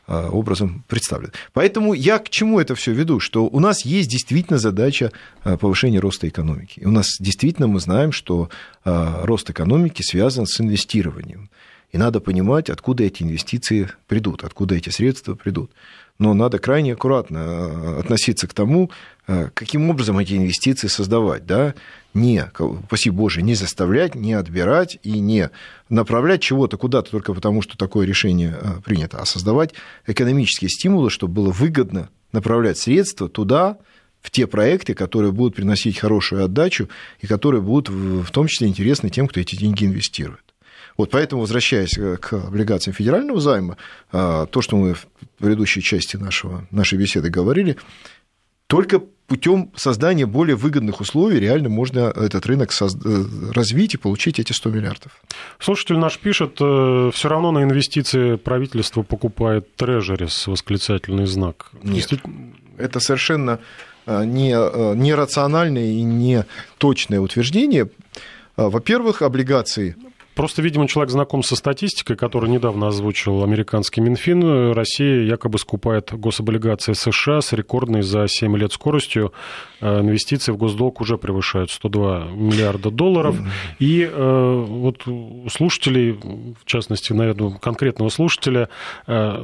[0.09, 1.33] А, образом представлен.
[1.51, 3.19] Поэтому я к чему это все веду?
[3.19, 5.11] Что у нас есть действительно задача
[5.43, 6.81] а, повышения роста экономики.
[6.85, 8.49] У нас действительно мы знаем, что
[8.85, 11.49] а, рост экономики связан с инвестированием.
[11.91, 15.71] И надо понимать, откуда эти инвестиции придут, откуда эти средства придут
[16.19, 18.89] но надо крайне аккуратно э, относиться к тому,
[19.27, 21.75] э, каким образом эти инвестиции создавать, да,
[22.13, 22.49] не,
[22.85, 25.51] спаси Боже, не заставлять, не отбирать и не
[25.89, 29.73] направлять чего-то куда-то только потому, что такое решение э, принято, а создавать
[30.07, 33.77] экономические стимулы, чтобы было выгодно направлять средства туда,
[34.19, 36.89] в те проекты, которые будут приносить хорошую отдачу
[37.21, 40.46] и которые будут в том числе интересны тем, кто эти деньги инвестирует.
[40.97, 43.77] Вот поэтому, возвращаясь э, к облигациям федерального займа,
[44.11, 45.07] а, то, что мы в
[45.37, 47.77] предыдущей части нашего, нашей беседы говорили,
[48.65, 52.87] только путем создания более выгодных условий реально можно этот рынок э,
[53.53, 55.21] развить и получить эти 100 миллиардов.
[55.59, 61.69] Слушатель наш пишет, э, все равно на инвестиции правительство покупает трежерис, восклицательный знак.
[61.83, 62.53] Нет, Действительно...
[62.77, 63.59] это совершенно
[64.07, 66.45] не, не рациональное и не
[66.77, 67.89] точное утверждение.
[68.55, 69.97] Во-первых, облигации
[70.37, 74.71] Просто, видимо, человек знаком со статистикой, которую недавно озвучил американский Минфин.
[74.71, 79.33] Россия якобы скупает гособлигации США с рекордной за 7 лет скоростью.
[79.81, 83.35] Э, инвестиции в госдолг уже превышают 102 миллиарда долларов.
[83.79, 88.69] И э, вот у слушателей, в частности, наверное, конкретного слушателя,
[89.07, 89.43] э,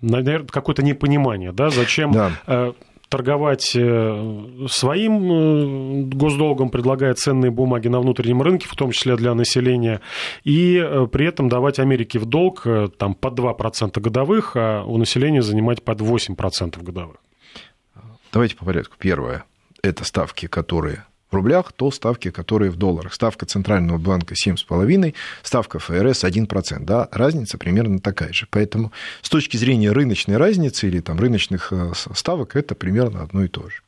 [0.00, 2.74] наверное, какое-то непонимание, да, зачем да
[3.14, 9.34] торговать э, своим э, госдолгом, предлагая ценные бумаги на внутреннем рынке, в том числе для
[9.34, 10.00] населения,
[10.42, 12.66] и э, при этом давать Америке в долг
[12.98, 17.18] там, под 2% годовых, а у населения занимать под 8% годовых.
[18.32, 18.96] Давайте по порядку.
[18.98, 19.44] Первое–
[19.82, 23.14] это ставки, которые рублях, то ставки, которые в долларах.
[23.14, 26.84] Ставка Центрального банка 7,5, ставка ФРС 1%.
[26.84, 28.46] Да, разница примерно такая же.
[28.50, 28.92] Поэтому
[29.22, 33.68] с точки зрения рыночной разницы или там, рыночных э, ставок это примерно одно и то
[33.68, 33.82] же.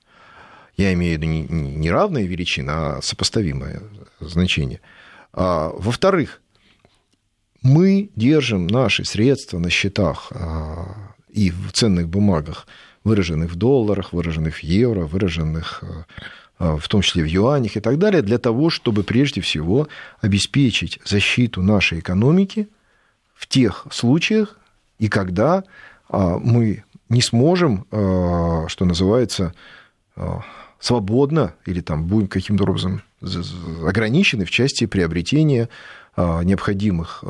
[0.76, 3.82] Я имею в виду не, равная величина, а сопоставимое
[4.20, 4.80] значение.
[5.32, 6.42] А, во-вторых,
[7.62, 12.66] мы держим наши средства на счетах а, и в ценных бумагах,
[13.04, 16.04] выраженных в долларах, выраженных в евро, выраженных э,
[16.58, 19.88] в том числе в юанях и так далее, для того, чтобы прежде всего
[20.20, 22.68] обеспечить защиту нашей экономики
[23.34, 24.58] в тех случаях
[24.98, 25.64] и когда
[26.08, 29.54] а, мы не сможем, а, что называется,
[30.80, 33.02] свободно или там будем каким-то образом
[33.86, 35.68] ограничены в части приобретения
[36.16, 37.22] необходимых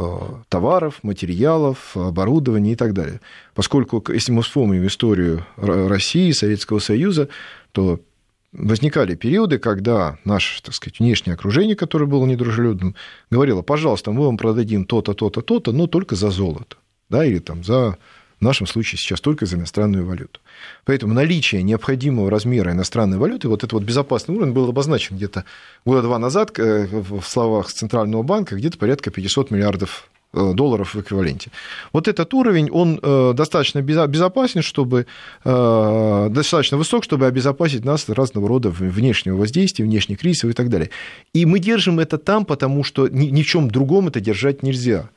[0.49, 3.21] товаров, материалов, оборудования и так далее.
[3.55, 7.29] Поскольку, если мы вспомним историю России, Советского Союза,
[7.73, 7.99] то
[8.57, 12.95] возникали периоды, когда наше, так сказать, внешнее окружение, которое было недружелюбным,
[13.31, 16.77] говорило, пожалуйста, мы вам продадим то-то, то-то, то-то, но только за золото,
[17.09, 17.99] да, или там за,
[18.40, 20.40] в нашем случае сейчас только за иностранную валюту.
[20.85, 25.45] Поэтому наличие необходимого размера иностранной валюты, вот этот вот безопасный уровень был обозначен где-то
[25.85, 30.09] года два назад э, в словах Центрального банка, где-то порядка 500 миллиардов
[30.55, 31.51] долларов в эквиваленте.
[31.92, 35.07] Вот этот уровень, он э, достаточно безопасен, чтобы,
[35.44, 40.68] э, достаточно высок, чтобы обезопасить нас от разного рода внешнего воздействия, внешних кризисов и так
[40.68, 40.90] далее.
[41.33, 45.09] И мы держим это там, потому что ни в чем другом это держать нельзя.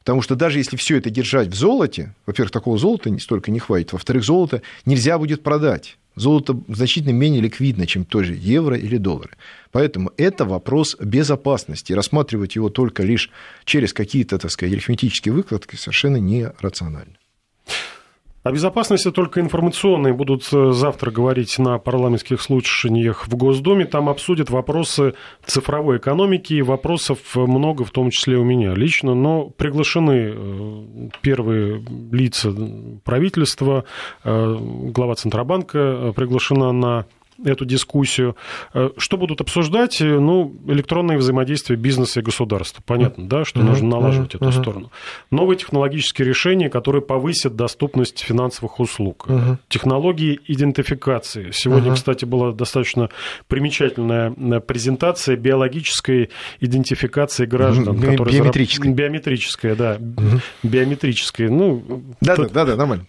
[0.00, 3.92] Потому что даже если все это держать в золоте, во-первых, такого золота столько не хватит,
[3.92, 5.96] во-вторых, золото нельзя будет продать.
[6.14, 9.30] Золото значительно менее ликвидно, чем той же евро или доллары.
[9.70, 11.92] Поэтому это вопрос безопасности.
[11.92, 13.30] Рассматривать его только лишь
[13.64, 17.16] через какие-то, так сказать, арифметические выкладки совершенно нерационально.
[18.42, 23.84] О безопасности только информационные будут э, завтра говорить на парламентских слушаниях в Госдуме.
[23.84, 25.14] Там обсудят вопросы
[25.46, 26.54] цифровой экономики.
[26.54, 29.14] И вопросов много, в том числе у меня лично.
[29.14, 32.52] Но приглашены э, первые лица
[33.04, 33.84] правительства.
[34.24, 37.06] Э, глава Центробанка приглашена на
[37.44, 38.36] эту дискуссию.
[38.74, 40.00] Э, что будут обсуждать?
[40.00, 42.82] Э, ну, электронное взаимодействие бизнеса и государства.
[42.84, 44.90] Понятно, да, что нужно налаживать эту сторону.
[45.30, 49.28] Новые технологические решения, которые повысят доступность финансовых услуг.
[49.68, 51.50] Технологии идентификации.
[51.52, 53.08] Сегодня, кстати, была достаточно
[53.48, 58.00] примечательная э, презентация биологической идентификации граждан.
[58.00, 58.84] Которые биометрической.
[58.84, 58.96] Зараб...
[58.96, 59.98] Биометрическая, да.
[60.62, 61.50] Биометрическая.
[61.50, 63.04] Ну, да, да, да, да, нормально.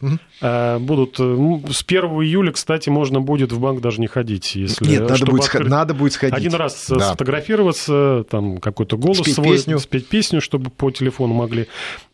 [0.80, 1.18] Будут...
[1.18, 4.86] С 1 июля, кстати, можно будет в банк даже не ходить ходить, если...
[4.86, 5.70] Нет, надо, будет, открыть...
[5.70, 6.36] надо будет сходить.
[6.36, 7.10] Один раз да.
[7.10, 9.80] сфотографироваться, там какой-то голос спеть свой, песню.
[9.80, 11.68] спеть песню, чтобы по телефону могли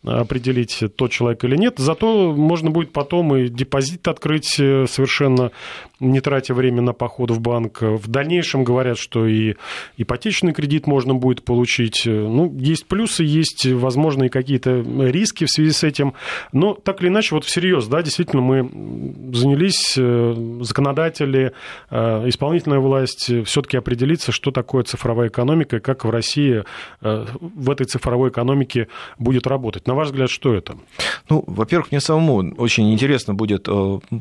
[0.04, 1.74] определить, тот человек или нет.
[1.78, 5.52] Зато можно будет потом и депозит открыть э, совершенно
[6.00, 7.82] не тратя время на поход в банк.
[7.82, 9.54] В дальнейшем говорят, что и
[9.98, 12.02] ипотечный кредит можно будет получить.
[12.06, 16.14] Ну, есть плюсы, есть, возможно, и какие-то риски в связи с этим.
[16.52, 18.62] Но так или иначе, вот всерьез, да, действительно, мы
[19.34, 21.52] занялись, э, законодатели,
[21.90, 26.64] э, исполнительная власть, все-таки определиться, что такое цифровая экономика и как в России
[27.00, 29.86] э, в этой цифровой экономике будет работать.
[29.86, 30.76] На ваш взгляд, что это?
[31.28, 33.68] Ну, во-первых, мне самому очень интересно будет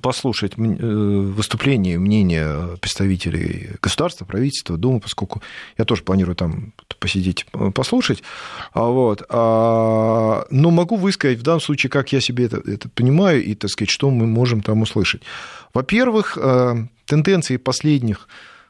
[0.02, 5.42] послушать выступление мнения представителей государства, правительства, Думы, поскольку
[5.78, 8.24] я тоже планирую там посидеть, послушать.
[8.74, 9.24] А вот.
[9.30, 13.70] А, но могу высказать в данном случае, как я себе это, это понимаю, и, так
[13.70, 15.22] сказать, что мы можем там услышать.
[15.74, 18.28] Во-первых, э, тенденции последних,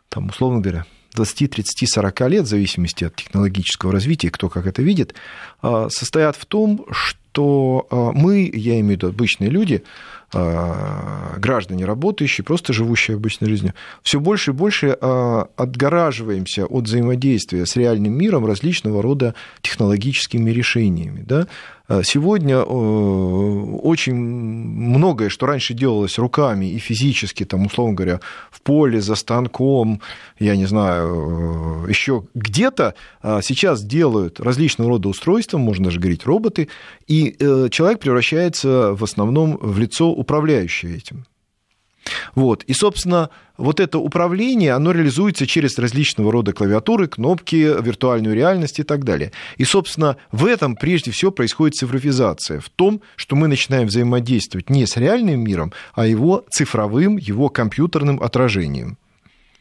[0.10, 4.82] там, условно говоря, 20, 30, 40 лет, в зависимости от технологического развития, кто как это
[4.82, 5.16] видит,
[5.64, 9.84] э, состоят в том, что э, мы, я имею в виду обычные люди,
[10.32, 18.14] граждане работающие, просто живущие обычной жизнью, все больше и больше отгораживаемся от взаимодействия с реальным
[18.14, 19.34] миром различного рода
[19.64, 21.24] технологическими решениями.
[21.26, 21.48] Да?
[21.90, 28.20] А сегодня очень многое, что раньше делалось руками и физически, там, условно говоря,
[28.52, 30.00] в поле, за станком,
[30.38, 32.94] я не знаю, еще где-то,
[33.42, 36.70] сейчас делают различного рода устройства, можно даже говорить роботы,
[37.08, 41.26] и э, человек превращается в основном в лицо управляющее этим.
[42.36, 42.64] Вот.
[42.64, 48.84] И, собственно, вот это управление, оно реализуется через различного рода клавиатуры, кнопки, виртуальную реальность и
[48.84, 49.32] так далее.
[49.58, 54.86] И, собственно, в этом прежде всего происходит цифровизация, в том, что мы начинаем взаимодействовать не
[54.86, 58.98] с реальным миром, а его цифровым, его компьютерным отражением.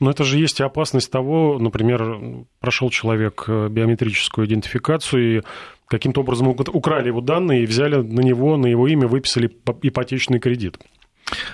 [0.00, 5.42] Но это же есть и опасность того, например, прошел человек э, биометрическую идентификацию, и
[5.88, 9.50] каким-то образом украли его данные и взяли на него, на его имя выписали
[9.82, 10.78] ипотечный кредит.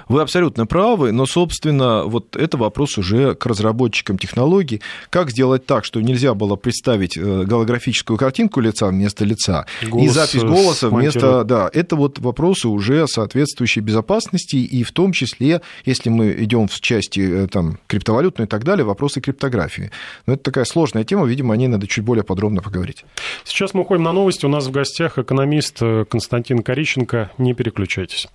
[0.09, 4.81] Вы абсолютно правы, но, собственно, вот это вопрос уже к разработчикам технологий.
[5.11, 10.09] Как сделать так, чтобы нельзя было представить э, голографическую картинку лица вместо лица Голос и
[10.09, 11.45] запись голоса вместо...
[11.45, 16.81] Да, это вот вопросы уже соответствующей безопасности, и в том числе, если мы идем в
[16.81, 19.91] части э, там, криптовалютной и так далее, вопросы криптографии.
[20.27, 23.05] Но это такая сложная тема, видимо, о ней надо чуть более подробно поговорить.
[23.45, 24.47] Сейчас мы уходим на новости.
[24.47, 27.31] У нас в гостях экономист э, Константин Корищенко.
[27.39, 28.29] Не переключайтесь.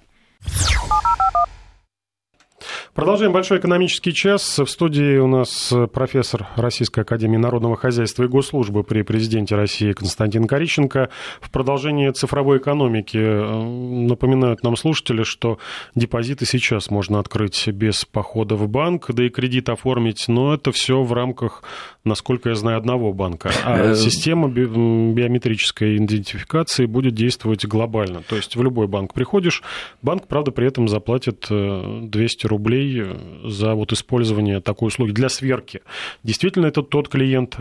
[2.95, 4.57] Продолжаем большой экономический час.
[4.57, 10.47] В студии у нас профессор Российской Академии Народного Хозяйства и Госслужбы при президенте России Константин
[10.47, 11.09] Кориченко.
[11.39, 13.63] В продолжении цифровой экономики э,
[14.07, 15.59] напоминают нам слушатели, что
[15.93, 21.03] депозиты сейчас можно открыть без похода в банк, да и кредит оформить, но это все
[21.03, 21.63] в рамках,
[22.09, 23.51] насколько я знаю, одного банка.
[23.63, 28.21] А э, система биометрической идентификации будет действовать глобально.
[28.27, 29.63] То есть в любой банк приходишь,
[30.01, 35.29] банк, правда, при этом заплатит 200 э, рублей э, за вот использование такой услуги для
[35.29, 35.81] сверки.
[36.23, 37.57] Действительно, это тот клиент,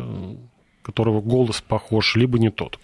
[0.88, 2.78] которого голос похож, либо не тот.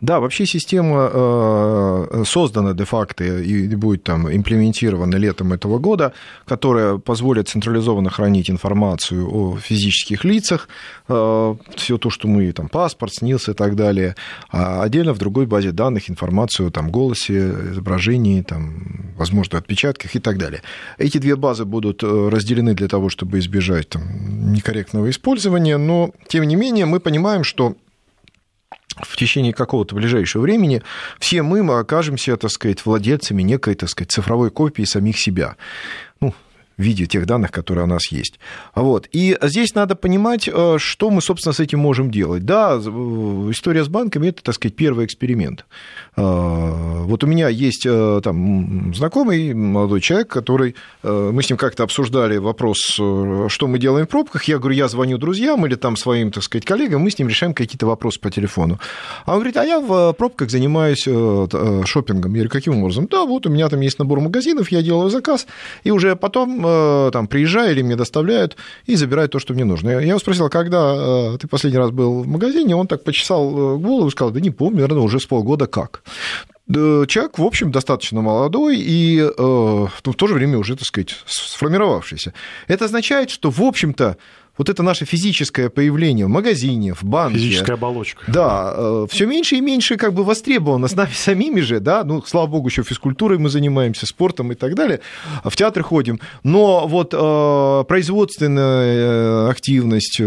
[0.00, 6.12] Да, вообще система э, создана де-факто и будет там имплементирована летом этого года,
[6.46, 10.68] которая позволит централизованно хранить информацию о физических лицах,
[11.08, 14.16] э, все то, что мы, там, паспорт, СНИЛС и так далее,
[14.50, 20.38] а отдельно в другой базе данных информацию там, голосе, изображении, там, возможно, отпечатках и так
[20.38, 20.62] далее.
[20.98, 24.02] Эти две базы будут э, разделены для того, чтобы избежать там,
[24.52, 27.76] некорректного использования, но, тем не менее, мы понимаем, что
[29.02, 30.82] в течение какого-то ближайшего времени
[31.18, 35.56] все мы, окажемся, так сказать, владельцами некой, так сказать, цифровой копии самих себя.
[36.76, 38.40] В виде тех данных, которые у нас есть.
[38.74, 39.08] Вот.
[39.12, 42.44] И здесь надо понимать, э, что мы, собственно, с этим можем делать.
[42.44, 45.66] Да, история с банками– это, так сказать, первый эксперимент.
[46.16, 51.84] Э, вот у меня есть э, там знакомый молодой человек, который, мы с ним как-то
[51.84, 54.44] обсуждали вопрос, что мы делаем в пробках.
[54.44, 57.54] Я говорю, я звоню друзьям или там своим, так сказать, коллегам, мы с ним решаем
[57.54, 58.80] какие-то вопросы по телефону.
[59.26, 62.32] А он говорит, а я в пробках занимаюсь шопингом.
[62.32, 63.06] Я говорю, каким образом?
[63.10, 65.46] Да, вот у меня там есть набор магазинов, я делаю заказ,
[65.84, 66.63] и уже потом Э,
[67.12, 69.90] там, приезжаю или мне доставляют и забирают то, что мне нужно.
[69.90, 70.94] Я его спросил, «А когда
[71.34, 74.40] э, ты последний раз был в магазине, он так почесал э, голову и сказал, да
[74.40, 76.02] не помню, наверное, уже с полгода как.
[76.66, 82.32] Человек, в общем, достаточно молодой и э, в то же время уже, так сказать, сформировавшийся.
[82.68, 84.16] Это означает, что, в общем-то,
[84.56, 87.38] вот это наше физическое появление в магазине, в банке.
[87.38, 88.22] Физическая оболочка.
[88.28, 92.22] Да, э, все меньше и меньше как бы востребовано с нами самими же, да, ну,
[92.22, 95.00] слава богу, еще физкультурой мы занимаемся, спортом и так далее,
[95.42, 100.20] в театр ходим, но вот э, производственная э, активность,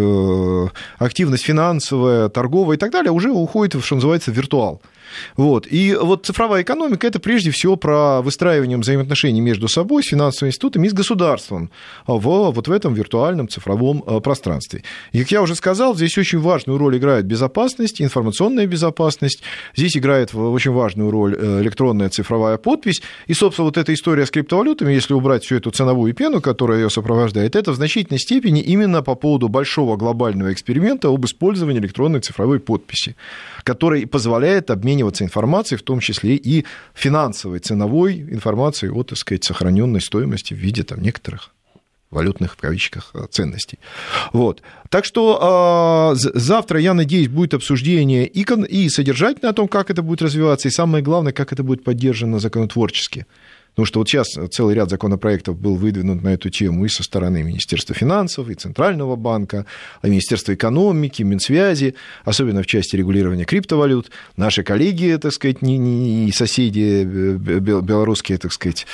[0.98, 4.82] активность финансовая, торговая и так далее уже уходит, что называется, в виртуал.
[5.36, 5.68] Вот.
[5.70, 10.88] И вот цифровая экономика– это прежде всего про выстраивание взаимоотношений между собой, с финансовыми институтами
[10.88, 11.70] и с государством
[12.06, 14.84] в, вот в этом виртуальном цифровом э, пространстве.
[15.12, 19.42] И, как я уже сказал, здесь очень важную роль играет безопасность, информационная безопасность.
[19.76, 23.02] Здесь играет очень важную роль э, электронная цифровая подпись.
[23.28, 26.90] И, собственно, вот эта история с криптовалютами, если убрать всю эту ценовую пену, которая ее
[26.90, 32.60] сопровождает, это в значительной степени именно по поводу большого глобального эксперимента об использовании электронной цифровой
[32.60, 33.16] подписи,
[33.64, 39.44] который позволяет обмениваться обмениваться информацией, в том числе и финансовой, ценовой информацией о, так сказать,
[39.44, 41.52] сохраненной стоимости в виде там, некоторых
[42.10, 43.80] валютных, в кавычках, э, ценностей.
[44.34, 44.62] Вот.
[44.90, 50.02] Так что э, завтра, я надеюсь, будет обсуждение и, и содержательное о том, как это
[50.02, 53.26] будет развиваться, и самое главное, как это будет поддержано законотворчески.
[53.78, 57.44] Потому что вот сейчас целый ряд законопроектов был выдвинут на эту тему и со стороны
[57.44, 59.68] Министерства финансов, и Центрального банка,
[60.02, 61.94] и Министерства экономики, Минсвязи,
[62.26, 64.10] особенно в части регулирования криптовалют.
[64.36, 68.88] Наши коллеги, так сказать, не, не, соседи белорусские, так сказать,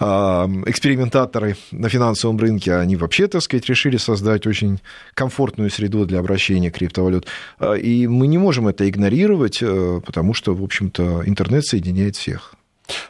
[0.00, 4.80] а, экспериментаторы на финансовом рынке, они вообще, так сказать, решили создать очень
[5.14, 7.26] комфортную среду для обращения криптовалют.
[7.58, 12.54] А, и мы не можем это игнорировать, э, потому что, в общем-то, интернет соединяет всех.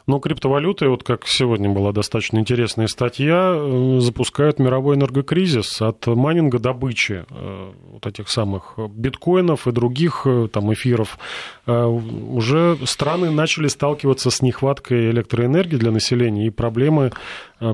[0.07, 6.59] Но криптовалюты, вот как сегодня была достаточно интересная статья, э, запускают мировой энергокризис от майнинга
[6.59, 11.19] добычи э, вот этих самых биткоинов и других э, там эфиров.
[11.67, 17.13] Уже страны начали сталкиваться с нехваткой электроэнергии для населения и проблемы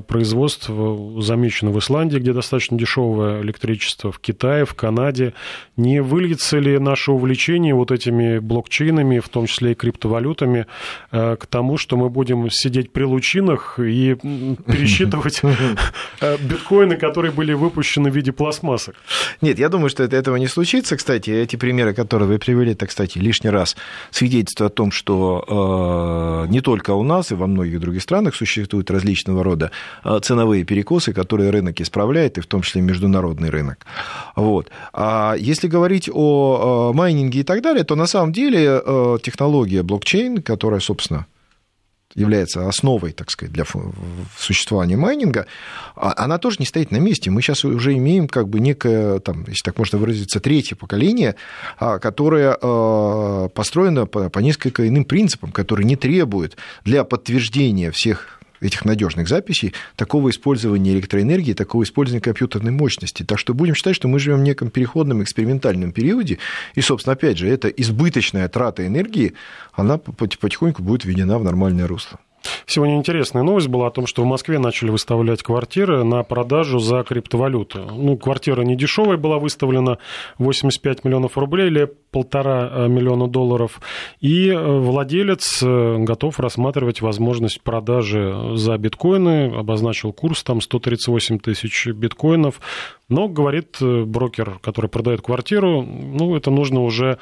[0.07, 5.33] производства замечены в Исландии, где достаточно дешевое электричество, в Китае, в Канаде.
[5.75, 10.67] Не выльется ли наше увлечение вот этими блокчейнами, в том числе и криптовалютами,
[11.11, 14.15] к тому, что мы будем сидеть при лучинах и
[14.67, 15.41] пересчитывать
[16.21, 18.95] э, биткоины, которые были выпущены в виде пластмассок.
[19.41, 20.95] Нет, я думаю, что это, этого не случится.
[20.97, 23.75] Кстати, эти примеры, которые вы привели, это, кстати, лишний раз
[24.11, 28.91] свидетельствует о том, что э, не только у нас и во многих других странах существуют
[28.91, 29.71] различного рода
[30.03, 33.85] э, ценовые перекосы, которые рынок исправляет, и в том числе международный рынок.
[34.35, 34.69] Вот.
[34.93, 38.81] А если говорить о майнинге и так далее, то на самом деле
[39.21, 41.25] технология блокчейн, которая, собственно,
[42.15, 43.65] является основой, так сказать, для
[44.37, 45.47] существования майнинга,
[45.95, 47.31] а, она тоже не стоит на месте.
[47.31, 51.35] Мы сейчас уже имеем как бы некое, там, если так можно выразиться, третье поколение,
[51.77, 58.85] а, которое а, построено по несколько иным принципам, которые не требуют для подтверждения всех этих
[58.85, 63.23] надежных записей такого использования электроэнергии, такого использования компьютерной мощности.
[63.23, 66.39] Так что будем считать, что мы живем в неком переходном экспериментальном периоде,
[66.75, 69.33] и, собственно, опять же, эта избыточная трата энергии,
[69.73, 72.19] она потихоньку будет введена в нормальное русло.
[72.65, 77.03] Сегодня интересная новость была о том, что в Москве начали выставлять квартиры на продажу за
[77.03, 77.79] криптовалюты.
[77.79, 79.97] Ну, квартира не дешевая была выставлена,
[80.37, 83.81] 85 миллионов рублей или полтора э, миллиона долларов.
[84.21, 91.87] И э, владелец э, готов рассматривать возможность продажи за биткоины, обозначил курс там 138 тысяч
[91.87, 92.61] биткоинов.
[93.13, 97.19] Но, говорит брокер, который продает квартиру, ну, это нужно уже,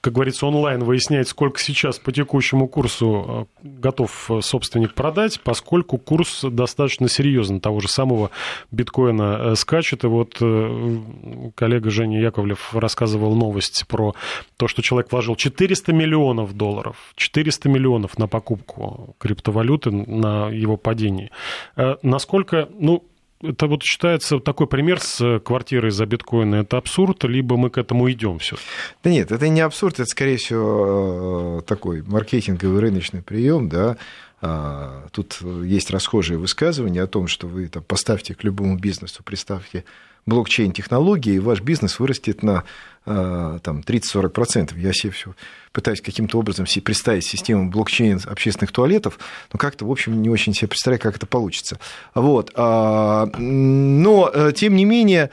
[0.00, 7.08] как говорится, онлайн выяснять, сколько сейчас по текущему курсу готов собственник продать, поскольку курс достаточно
[7.08, 8.30] серьезный того же самого
[8.70, 10.04] биткоина скачет.
[10.04, 10.34] И вот
[11.54, 14.14] коллега Женя Яковлев рассказывал новость про
[14.58, 21.30] то, что человек вложил 400 миллионов долларов, 400 миллионов на покупку криптовалюты, на его падении.
[21.76, 23.04] Э, насколько, ну,
[23.44, 26.56] это вот считается такой пример с квартирой за биткоины.
[26.56, 28.56] Это абсурд, либо мы к этому идем все?
[29.02, 33.96] Да нет, это не абсурд, это, скорее всего, э, такой маркетинговый рыночный прием, да,
[34.46, 39.84] А, тут есть расхожее высказывание о том, что вы там, поставьте к любому бизнесу, представьте
[40.26, 42.64] блокчейн-технологии, и ваш бизнес вырастет на
[43.04, 44.78] там, 30-40%.
[44.78, 45.34] Я себе все
[45.72, 49.18] пытаюсь каким-то образом себе представить систему блокчейн общественных туалетов,
[49.52, 51.78] но как-то, в общем, не очень себе представляю, как это получится.
[52.14, 52.52] Вот.
[52.54, 55.30] А, но, э, тем не менее,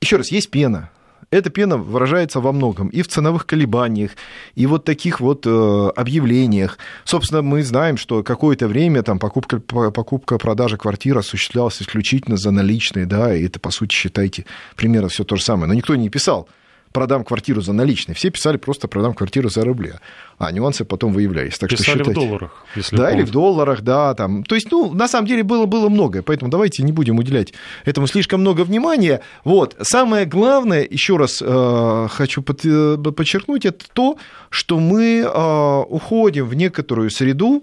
[0.00, 0.90] еще раз, есть пена,
[1.30, 4.12] эта пена выражается во многом и в ценовых колебаниях,
[4.54, 6.78] и вот таких вот э, объявлениях.
[7.04, 13.06] Собственно, мы знаем, что какое-то время там покупка, покупка продажа квартир осуществлялась исключительно за наличные,
[13.06, 14.46] да, и это, по сути, считайте,
[14.76, 15.68] примерно все то же самое.
[15.68, 16.48] Но никто не писал,
[16.96, 18.14] продам квартиру за наличные.
[18.14, 19.92] Все писали просто продам квартиру за рубли.
[20.38, 21.58] А нюансы потом выявлялись.
[21.58, 22.10] Так Писали что считайте...
[22.10, 24.14] в долларах, если Да, или в долларах, да.
[24.14, 24.44] Там.
[24.44, 27.52] То есть, ну, на самом деле было, было многое, поэтому давайте не будем уделять
[27.84, 29.20] этому слишком много внимания.
[29.44, 29.76] Вот.
[29.82, 34.16] Самое главное, еще раз э, хочу под, э, подчеркнуть, это то,
[34.48, 37.62] что мы э, уходим в некоторую среду,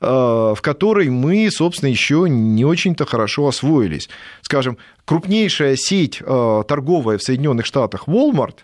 [0.00, 4.10] в которой мы, собственно, еще не очень-то хорошо освоились.
[4.42, 4.76] Скажем,
[5.06, 8.58] крупнейшая сеть э, торговая в Соединенных Штатах Walmart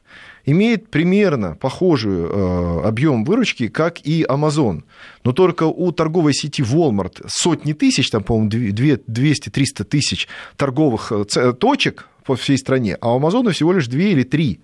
[0.44, 4.82] имеет примерно похожий э, объем выручки, как и Amazon.
[5.24, 12.08] Но только у торговой сети Walmart сотни тысяч, там, по-моему, 200-300 тысяч торговых э, точек
[12.24, 14.60] по всей стране, а у Amazon всего лишь 2 или 3.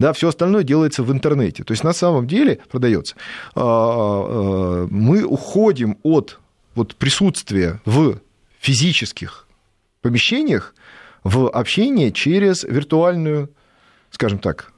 [0.00, 1.62] Да, все остальное делается в интернете.
[1.62, 3.14] То есть на самом деле продается.
[3.54, 6.40] Мы уходим от
[6.74, 8.16] вот, присутствия в
[8.58, 9.46] физических
[10.00, 10.74] помещениях
[11.22, 13.50] в общение через виртуальную,
[14.10, 14.72] скажем так,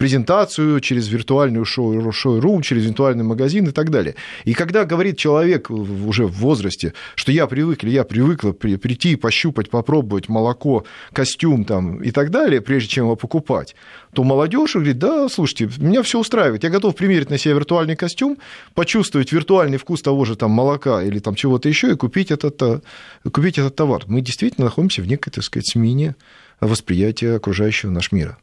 [0.00, 4.14] презентацию, через виртуальную шоу-рум, через виртуальный магазин и так далее.
[4.46, 9.68] И когда говорит человек уже в возрасте, что я привык или я привыкла прийти, пощупать,
[9.68, 13.76] попробовать молоко, костюм там и так далее, прежде чем его покупать,
[14.14, 18.38] то молодежь говорит, да, слушайте, меня все устраивает, я готов примерить на себя виртуальный костюм,
[18.74, 22.80] почувствовать виртуальный вкус того же там молока или там чего-то еще и купить этот, э,
[23.30, 24.04] купить этот товар.
[24.06, 26.16] Мы действительно находимся в некой, так сказать, смене
[26.58, 28.38] восприятия окружающего наш мира.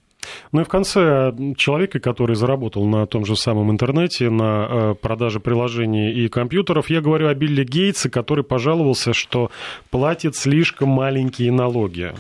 [0.52, 5.40] Ну и в конце человека, который заработал на том же самом интернете, на э, продаже
[5.40, 9.52] приложений и компьютеров, я говорю о Билли Гейтсе, который пожаловался, что
[9.90, 12.14] платит слишком маленькие налоги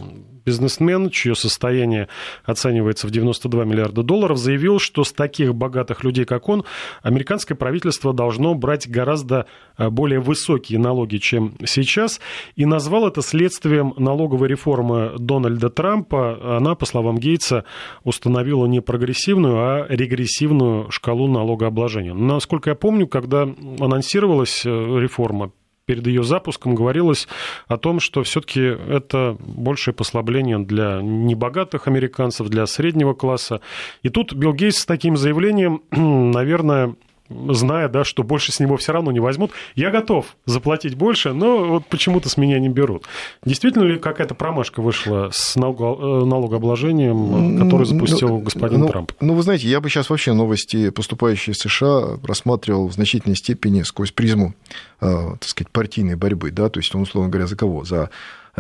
[0.48, 2.08] бизнесмен, чье состояние
[2.46, 6.64] оценивается в 92 миллиарда долларов, заявил, что с таких богатых людей, как он,
[7.04, 9.46] американское правительство должно брать гораздо
[9.78, 12.22] э, более высокие налоги, чем сейчас,
[12.56, 16.58] и назвал это следствием налоговой реформы Дональда Трампа.
[16.58, 17.66] Она, по словам Гейтса,
[18.06, 22.14] установила не прогрессивную, а регрессивную шкалу налогообложения.
[22.14, 23.42] Насколько я помню, когда
[23.80, 25.52] анонсировалась э, реформа,
[25.88, 27.28] перед ее запуском говорилось
[27.68, 33.62] о том, что все-таки это большее послабление для небогатых американцев, для среднего класса.
[34.04, 36.96] И тут Билл Гейтс с таким заявлением, наверное,
[37.30, 41.66] зная, да, что больше с него все равно не возьмут, я готов заплатить больше, но
[41.66, 43.06] вот почему-то с меня не берут.
[43.46, 49.12] Действительно ли какая-то промашка вышла с э, налогообложением, который запустил ну, господин ну, Трамп?
[49.20, 53.84] Ну, вы знаете, я бы сейчас вообще новости, поступающие из США, рассматривал в значительной степени
[53.84, 54.54] сквозь призму,
[55.02, 57.84] э, так сказать, партийной борьбы, да, то есть, он, условно говоря, за кого?
[57.84, 58.10] За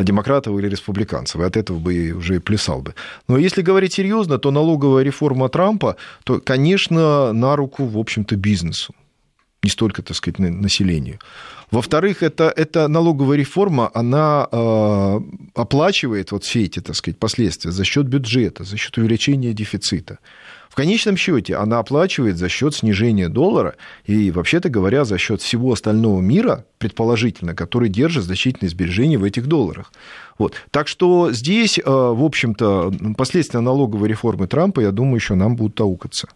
[0.03, 2.93] демократов или республиканцев, и от этого бы уже и плясал бы.
[3.27, 8.93] Но если говорить серьезно, то налоговая реформа Трампа, то, конечно, на руку, в общем-то, бизнесу,
[9.63, 11.19] не столько, так сказать, населению.
[11.71, 15.19] Во-вторых, это, это налоговая реформа, она э,
[15.55, 20.19] оплачивает вот все эти, так сказать, последствия за счет бюджета, за счет увеличения дефицита
[20.77, 23.75] конечном счете она оплачивает за счет снижения доллара
[24.05, 29.47] и, вообще-то говоря, за счет всего остального мира, предположительно, который держит значительные сбережения в этих
[29.47, 29.91] долларах.
[30.37, 30.53] Вот.
[30.71, 35.79] Так что здесь, э, в общем-то, последствия налоговой реформы Трампа, я думаю, еще нам будут
[35.81, 36.27] аукаться.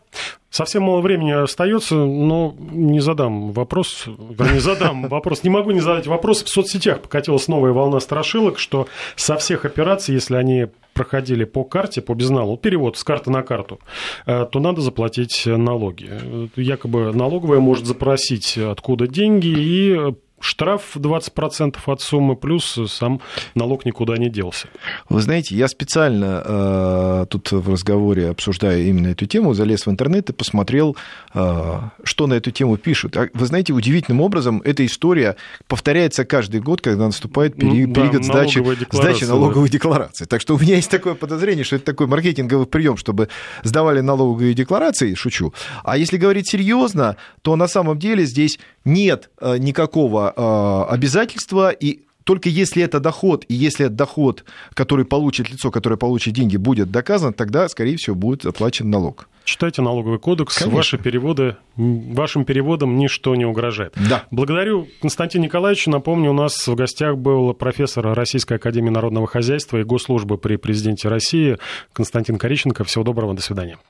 [0.50, 5.44] Совсем мало времени остается, но не задам вопрос, вернее, задам вопрос.
[5.44, 6.44] Не могу не задать вопрос.
[6.44, 12.02] В соцсетях покатилась новая волна страшилок, что со всех операций, если они проходили по карте,
[12.02, 13.80] по безналу, перевод с карты на карту,
[14.26, 16.10] э, то надо заплатить налоги.
[16.58, 23.22] Якобы налоговая может запросить, откуда деньги, и штраф 20% от суммы, плюс сам
[23.56, 24.68] налог никуда не делся.
[25.10, 30.30] Вы знаете, я специально э, тут в разговоре, обсуждая именно эту тему, залез в интернет
[30.30, 30.98] и посмотрел,
[31.34, 33.16] э, что на эту тему пишут.
[33.18, 35.36] А вы знаете, удивительным образом эта история
[35.68, 39.74] повторяется каждый год, когда наступает пери- ну, период да, сдачи, сдачи налоговой да.
[39.74, 40.26] декларации.
[40.26, 43.30] Так что у меня есть такое подозрение, что это такой маркетинговый прием, чтобы
[43.64, 45.54] сдавали налоговые декларации, шучу.
[45.84, 52.02] А если говорить серьезно, то на самом деле здесь нет э, никакого э, обязательства и
[52.24, 56.92] только если это доход, и если этот доход, который получит лицо, которое получит деньги, будет
[56.92, 59.28] доказан, тогда, скорее всего, будет оплачен налог.
[59.44, 60.78] Читайте налоговый кодекс, Конечно.
[60.78, 63.94] ваши переводы, вашим переводам ничто не угрожает.
[64.10, 64.26] Да.
[64.30, 65.88] Благодарю Константин Николаевич.
[65.88, 71.10] Напомню, у нас в гостях был профессор Российской Академии Народного Хозяйства и Госслужбы при президенте
[71.10, 71.58] России
[71.92, 72.84] Константин Кориченко.
[72.84, 73.78] Всего доброго, до свидания.